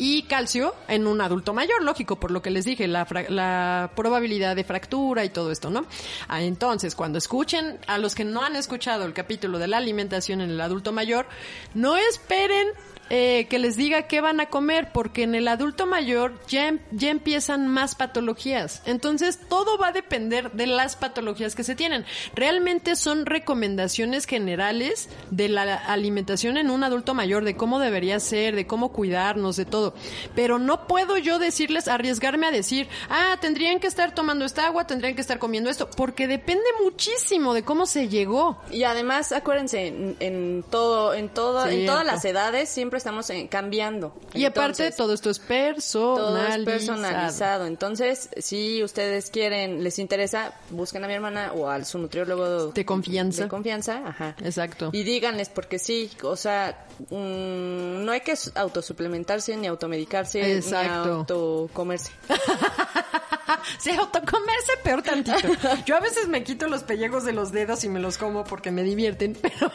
[0.00, 3.90] y calcio en un adulto mayor, lógico, por lo que les dije, la, fra- la
[3.96, 5.86] probabilidad de fractura y todo esto, ¿no?
[6.28, 10.40] Ah, entonces, cuando escuchen, a los que no han escuchado el capítulo de la alimentación
[10.40, 11.26] en el adulto mayor,
[11.74, 12.68] no esperen
[13.10, 16.80] eh, que les diga qué van a comer, porque en el adulto mayor ya, em-
[16.90, 18.82] ya empiezan más patologías.
[18.84, 22.04] Entonces, todo va a depender de las patologías que se tienen.
[22.34, 28.54] Realmente son recomendaciones generales de la alimentación en un adulto mayor, de cómo debería ser,
[28.54, 29.94] de cómo cuidarnos, de todo.
[30.34, 34.86] Pero no puedo yo decirles, arriesgarme a decir, ah, tendrían que estar tomando esta agua,
[34.86, 38.58] tendrían que estar comiendo esto, porque depende muchísimo de cómo se llegó.
[38.70, 43.48] Y además, acuérdense, en, en todo, en todo, en todas las edades siempre estamos eh,
[43.50, 44.14] cambiando.
[44.34, 46.60] Y aparte, todo esto es todo personalizado.
[46.60, 47.66] es personalizado.
[47.66, 52.84] Entonces, si ustedes quieren, les interesa, busquen a mi hermana o a su nutriólogo De
[52.84, 53.44] confianza.
[53.44, 54.36] De confianza, ajá.
[54.42, 54.90] Exacto.
[54.92, 61.04] Y díganles, porque sí, o sea, mm, no hay que autosuplementarse, ni automedicarse, Exacto.
[61.04, 62.12] ni autocomerse.
[63.78, 65.48] Se autocomerse peor tantito.
[65.86, 68.70] Yo a veces me quito los pellejos de los dedos y me los como porque
[68.70, 69.72] me divierten, pero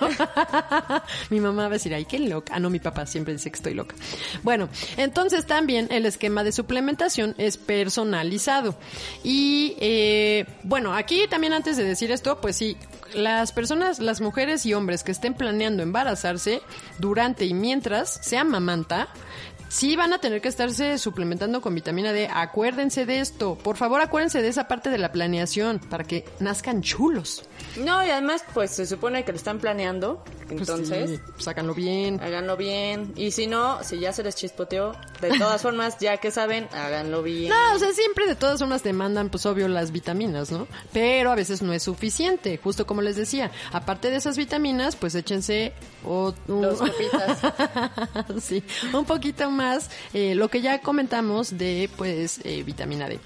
[1.29, 2.53] mi mamá va a decir, ay, qué loca.
[2.55, 3.95] Ah, no, mi papá siempre dice que estoy loca.
[4.43, 8.75] Bueno, entonces también el esquema de suplementación es personalizado.
[9.23, 12.77] Y eh, bueno, aquí también antes de decir esto, pues sí,
[13.13, 16.61] las personas, las mujeres y hombres que estén planeando embarazarse
[16.99, 19.09] durante y mientras se amamanta,
[19.73, 22.29] Sí van a tener que estarse suplementando con vitamina D.
[22.31, 23.55] Acuérdense de esto.
[23.57, 27.41] Por favor, acuérdense de esa parte de la planeación para que nazcan chulos.
[27.77, 31.09] No, y además, pues se supone que lo están planeando, Pues entonces...
[31.09, 32.19] sí, sácanlo bien.
[32.21, 33.13] Háganlo bien.
[33.15, 37.23] Y si no, si ya se les chispoteó, de todas formas, ya que saben, háganlo
[37.23, 37.49] bien.
[37.49, 40.67] No, o sea, siempre de todas formas te mandan, pues obvio, las vitaminas, ¿no?
[40.91, 43.49] Pero a veces no es suficiente, justo como les decía.
[43.71, 45.73] Aparte de esas vitaminas, pues échense
[46.05, 47.39] o, un- Dos copitas.
[48.43, 48.63] sí,
[48.93, 49.62] un poquito más
[50.13, 53.19] eh, lo que ya comentamos de, pues, eh, vitamina D.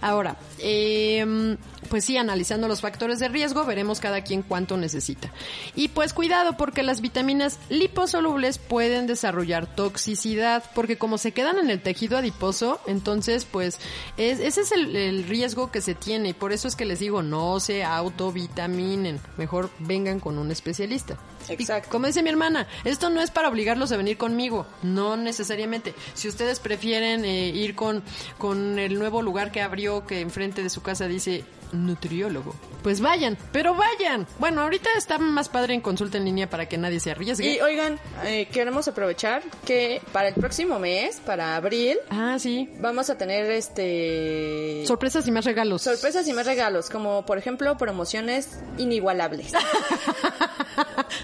[0.00, 1.56] Ahora, eh,
[1.88, 5.32] pues sí, analizando los factores de riesgo, veremos cada quien cuánto necesita.
[5.74, 11.70] Y pues cuidado, porque las vitaminas liposolubles pueden desarrollar toxicidad, porque como se quedan en
[11.70, 13.78] el tejido adiposo, entonces, pues,
[14.16, 16.30] es- ese es el, el riesgo que se tiene.
[16.30, 19.20] Y por eso es que les digo, no se autovitaminen.
[19.36, 21.16] Mejor vengan con un especialista.
[21.48, 21.88] Exacto.
[21.88, 25.94] Y como dice mi hermana, esto no es para obligarlos a venir conmigo, no necesariamente.
[26.14, 28.02] Si ustedes prefieren eh, ir con,
[28.38, 33.36] con el nuevo lugar que abrió, que enfrente de su casa dice nutriólogo, pues vayan,
[33.52, 34.26] pero vayan.
[34.38, 37.56] Bueno, ahorita está más padre en consulta en línea para que nadie se arriesgue.
[37.56, 42.70] Y oigan, eh, queremos aprovechar que para el próximo mes, para abril, Ah, sí.
[42.80, 45.82] vamos a tener este Sorpresas y más regalos.
[45.82, 49.52] sorpresas y más regalos, como por ejemplo promociones inigualables.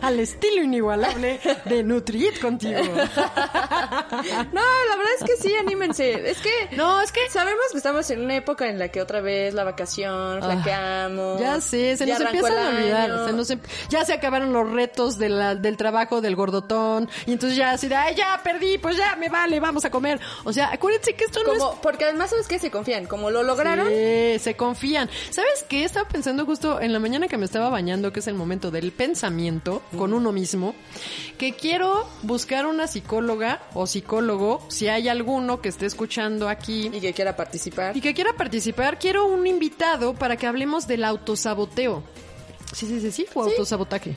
[0.00, 2.80] Al estilo inigualable de Nutrit contigo.
[4.52, 6.30] No, la verdad es que sí, anímense.
[6.30, 9.20] Es que No, es que sabemos que estamos en una época en la que otra
[9.20, 11.38] vez la vacación, flaqueamos.
[11.40, 13.10] Ah, Ya sé, se nos empiezan a olvidar.
[13.10, 13.26] año.
[13.26, 17.08] se nos em- ya se acabaron los retos de la- del trabajo del gordotón.
[17.26, 20.20] Y entonces ya así de, ay, ya perdí, pues ya me vale, vamos a comer.
[20.44, 23.42] O sea, acuérdense que esto no Como, porque además sabes que se confían, como lo
[23.42, 23.88] lograron.
[23.88, 25.08] Sí, se confían.
[25.30, 25.84] ¿Sabes qué?
[25.84, 28.92] Estaba pensando justo en la mañana que me estaba bañando, que es el momento del
[28.92, 30.74] pensamiento con uno mismo,
[31.38, 37.00] que quiero buscar una psicóloga o psicólogo, si hay alguno que esté escuchando aquí Y
[37.00, 37.96] que quiera participar.
[37.96, 42.02] y que quiera participar, quiero un invitado para que hablemos del autosaboteo.
[42.72, 44.16] Sí, sí, sí, sí, o autosabotaje.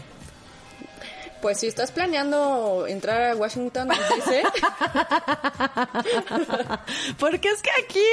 [1.41, 4.43] Pues si estás planeando entrar a Washington, dice.
[7.19, 8.03] Porque es que aquí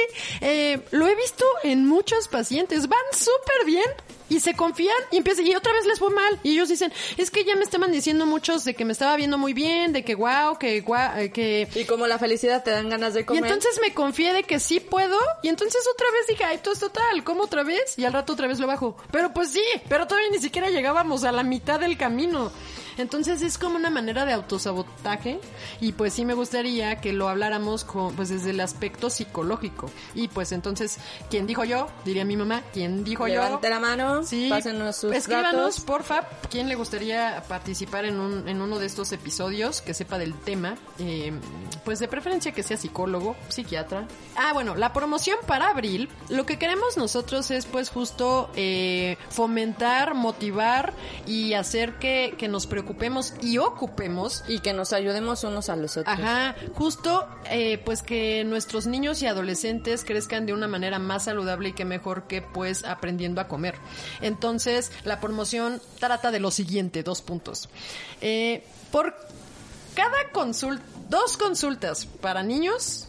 [0.41, 3.85] eh, lo he visto en muchos pacientes, van súper bien
[4.27, 7.29] y se confían y empiezan y otra vez les fue mal y ellos dicen, es
[7.29, 10.15] que ya me estaban diciendo muchos de que me estaba viendo muy bien, de que
[10.15, 11.67] guau, que guau, eh, que...
[11.75, 13.45] y como la felicidad te dan ganas de Y comer.
[13.45, 16.79] entonces me confié de que sí puedo y entonces otra vez dije, ay, todo es
[16.79, 17.97] total, ¿cómo otra vez?
[17.97, 18.97] Y al rato otra vez lo bajo.
[19.11, 22.51] Pero pues sí, pero todavía ni siquiera llegábamos a la mitad del camino.
[22.97, 25.39] Entonces es como una manera de autosabotaje
[25.81, 29.89] y pues sí me gustaría que lo habláramos con, pues desde el aspecto psicológico.
[30.13, 30.97] Y pues entonces,
[31.29, 31.87] ¿quién dijo yo?
[32.05, 33.35] Diría mi mamá, ¿quién dijo yo?
[33.43, 35.79] Levante la mano, Sí, pásenos sus escríbanos, datos.
[35.81, 40.33] porfa, quién le gustaría participar en, un, en uno de estos episodios, que sepa del
[40.33, 41.33] tema, eh,
[41.83, 44.07] pues de preferencia que sea psicólogo, psiquiatra.
[44.35, 50.13] Ah, bueno, la promoción para abril, lo que queremos nosotros es pues justo eh, fomentar,
[50.13, 50.93] motivar
[51.25, 55.97] y hacer que, que nos preocupemos y ocupemos Y que nos ayudemos unos a los
[55.97, 56.17] otros.
[56.17, 61.69] Ajá, justo eh, pues que nuestros niños y adolescentes crezcan de una manera más saludable
[61.69, 63.75] y que mejor que pues aprendiendo a comer.
[64.21, 67.69] Entonces, la promoción trata de lo siguiente, dos puntos.
[68.21, 69.15] Eh, por
[69.95, 73.07] cada consulta, dos consultas para niños,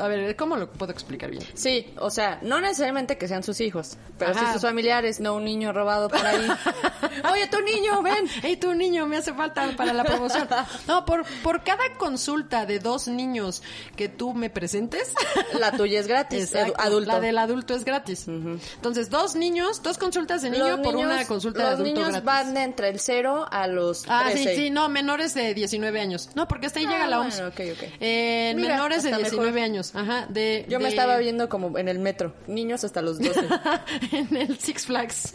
[0.00, 1.42] a ver, ¿cómo lo puedo explicar bien?
[1.54, 4.46] Sí, o sea, no necesariamente que sean sus hijos, pero Ajá.
[4.46, 6.46] sí sus familiares, no un niño robado por ahí.
[7.32, 8.26] Oye, tu niño, ven.
[8.42, 10.48] Hey, tu niño, me hace falta para la promoción.
[10.86, 13.62] No, por, por cada consulta de dos niños
[13.96, 15.12] que tú me presentes,
[15.58, 17.12] La tuya es gratis, Exacto, adulto.
[17.12, 18.26] la del adulto es gratis.
[18.28, 21.92] Entonces, dos niños, dos consultas de niño Los por niños- una consulta de los adulto
[21.94, 22.24] niños gratis.
[22.24, 24.54] van de entre el 0 a los Ah, 13.
[24.54, 26.30] sí, sí, no, menores de 19 años.
[26.34, 27.40] No, porque hasta ahí Ah, llega la bueno, OMS.
[27.48, 27.88] ok, ok.
[28.00, 29.64] Eh, Mira, menores de hasta 19 mejor.
[29.64, 29.89] años.
[29.94, 33.40] Ajá, de, Yo me de- estaba viendo como en el metro, niños hasta los 12.
[34.12, 35.34] en el Six Flags.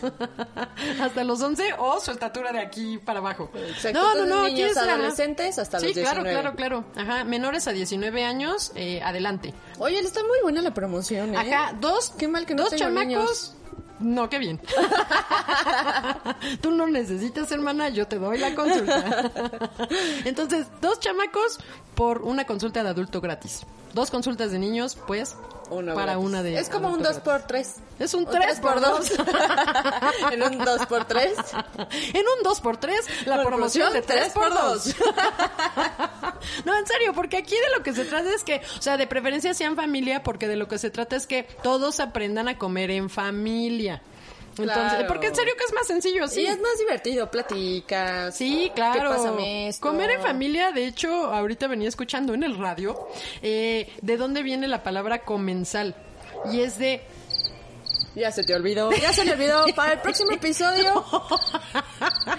[1.01, 3.51] hasta los 11 o su estatura de aquí para abajo.
[3.53, 6.29] Exacto, No, no, entonces no, niños adolescentes hasta sí, los 19.
[6.31, 7.09] claro, claro, claro.
[7.11, 9.53] Ajá, menores a 19 años, eh, adelante.
[9.79, 11.37] Oye, está muy buena la promoción, ¿eh?
[11.37, 13.07] Acá, dos, Qué mal que no dos chamacos.
[13.07, 13.55] niños.
[13.99, 14.59] No, qué bien.
[16.61, 19.31] Tú no necesitas, hermana, yo te doy la consulta.
[20.25, 21.59] Entonces, dos chamacos
[21.95, 23.61] por una consulta de adulto gratis.
[23.93, 25.35] Dos consultas de niños, pues,
[25.69, 26.25] Uno para gratis.
[26.25, 29.11] una de Es como un adulto 2 por 3 Es un 3 por 2
[30.33, 31.29] en un 2 por 3
[32.13, 34.95] En un 2 por 3 la promoción de 3 por 2
[36.65, 39.07] No, en serio, porque aquí de lo que se trata es que, o sea, de
[39.07, 42.91] preferencia sean familia, porque de lo que se trata es que todos aprendan a comer
[42.91, 44.01] en familia.
[44.57, 45.07] Entonces, Claro.
[45.07, 46.27] porque en serio que es más sencillo.
[46.29, 48.37] Sí, es más divertido, platicas.
[48.37, 49.01] Sí, claro.
[49.01, 49.85] ¿Qué pásame esto?
[49.85, 53.07] Comer en familia, de hecho, ahorita venía escuchando en el radio
[53.41, 55.93] eh, de dónde viene la palabra comensal.
[56.53, 57.01] Y es de
[58.13, 58.91] Ya se te olvidó.
[58.91, 59.65] Ya se le olvidó.
[59.75, 61.03] Para el próximo episodio.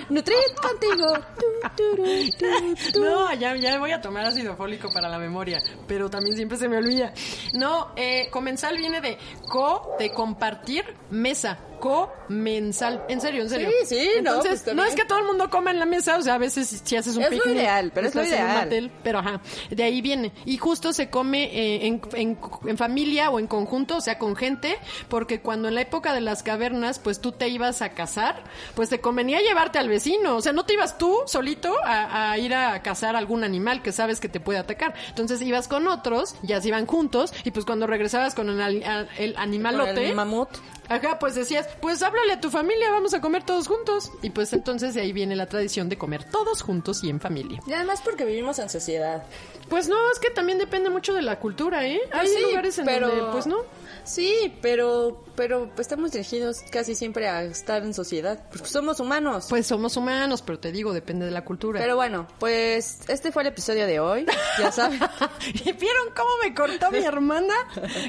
[0.09, 1.07] Nutrit contigo.
[1.39, 2.05] Tu, turu,
[2.39, 3.05] tu, tu.
[3.05, 6.69] No, ya, ya voy a tomar ácido fólico para la memoria, pero también siempre se
[6.69, 7.13] me olvida.
[7.53, 11.59] No, eh, comensal viene de co, de compartir, mesa.
[11.87, 13.05] Comensal.
[13.09, 13.69] En serio, en serio.
[13.85, 16.17] Sí, sí, no, Entonces, pues, no es que todo el mundo coma en la mesa,
[16.19, 18.91] o sea, a veces si haces un Es lo picnic, ideal, pero es lo ideal.
[19.03, 20.33] pero ajá, de ahí viene.
[20.45, 24.37] Y justo se come eh, en, en- en familia o en conjunto, o sea, con
[24.37, 24.79] gente,
[25.09, 28.43] porque cuando en la época de las cavernas, pues tú te ibas a cazar,
[28.75, 30.37] pues te convenía llevarte al vecino.
[30.37, 33.93] O sea, no te ibas tú solito a, a ir a cazar algún animal que
[33.93, 34.95] sabes que te puede atacar.
[35.09, 38.83] Entonces ibas con otros, ya se iban juntos, y pues cuando regresabas con el,
[39.19, 39.95] el animalote.
[39.95, 40.49] Con el mamut.
[40.89, 44.11] Ajá, pues decías, pues háblale a tu familia, vamos a comer todos juntos.
[44.23, 47.61] Y pues entonces de ahí viene la tradición de comer todos juntos y en familia.
[47.67, 49.25] Y además porque vivimos en sociedad.
[49.69, 52.01] Pues no, es que también depende mucho de la cultura, ¿eh?
[52.13, 53.59] Hay Pues sí, lugares en pero- donde, pues no.
[54.07, 58.45] Sí, pero, pero estamos dirigidos casi siempre a estar en sociedad.
[58.51, 59.47] Pues somos humanos.
[59.51, 61.81] Pues somos humanos, pero te digo, depende de la cultura.
[61.81, 64.27] Pero bueno, pues este fue el episodio de hoy.
[64.59, 65.01] Ya saben.
[65.55, 67.55] ¿Y vieron cómo me cortó mi hermana?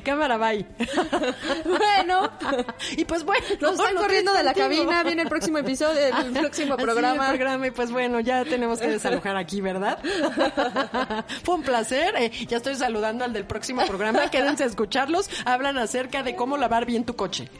[0.05, 0.65] Cámara, bye.
[1.65, 2.31] bueno,
[2.95, 3.43] y pues bueno.
[3.59, 4.83] nos están corriendo de la contigo.
[4.85, 5.03] cabina.
[5.03, 7.25] Viene el próximo episodio, el próximo Así, programa.
[7.31, 9.97] el programa, y pues bueno, ya tenemos que desalojar aquí, ¿verdad?
[11.43, 12.15] Fue un placer.
[12.17, 14.29] eh, ya estoy saludando al del próximo programa.
[14.29, 15.29] Quédense a escucharlos.
[15.45, 17.49] Hablan acerca de cómo lavar bien tu coche.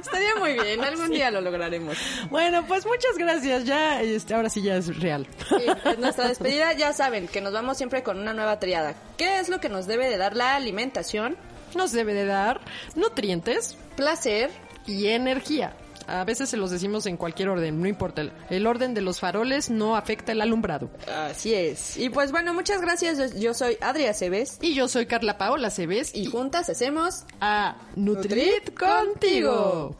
[0.00, 0.84] Estaría muy bien.
[0.84, 1.96] Algún día lo lograremos.
[2.30, 3.64] Bueno, pues muchas gracias.
[3.64, 5.26] Ya, este, ahora sí ya es real.
[5.48, 6.72] Sí, es nuestra despedida.
[6.74, 8.94] Ya saben que nos vamos siempre con una nueva triada.
[9.16, 11.36] ¿Qué es lo que nos debe de dar la alimentación?
[11.74, 12.60] Nos debe de dar
[12.94, 14.50] nutrientes Placer.
[14.86, 15.74] y energía.
[16.06, 18.22] A veces se los decimos en cualquier orden, no importa.
[18.22, 20.90] El, el orden de los faroles no afecta el alumbrado.
[21.06, 21.96] Así es.
[21.96, 23.38] Y pues bueno, muchas gracias.
[23.38, 24.58] Yo, soy Adria Cebes.
[24.62, 29.96] Y yo soy Carla Paola Cebes Y y juntas hacemos a Nutrit contigo.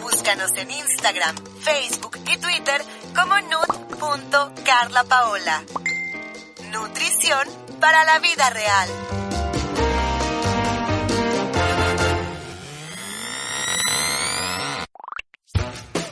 [0.00, 2.80] Búscanos en Instagram, Facebook y Twitter
[3.14, 5.62] como nut.carlapaola.
[6.72, 7.46] Nutrición
[7.80, 8.88] para la vida real.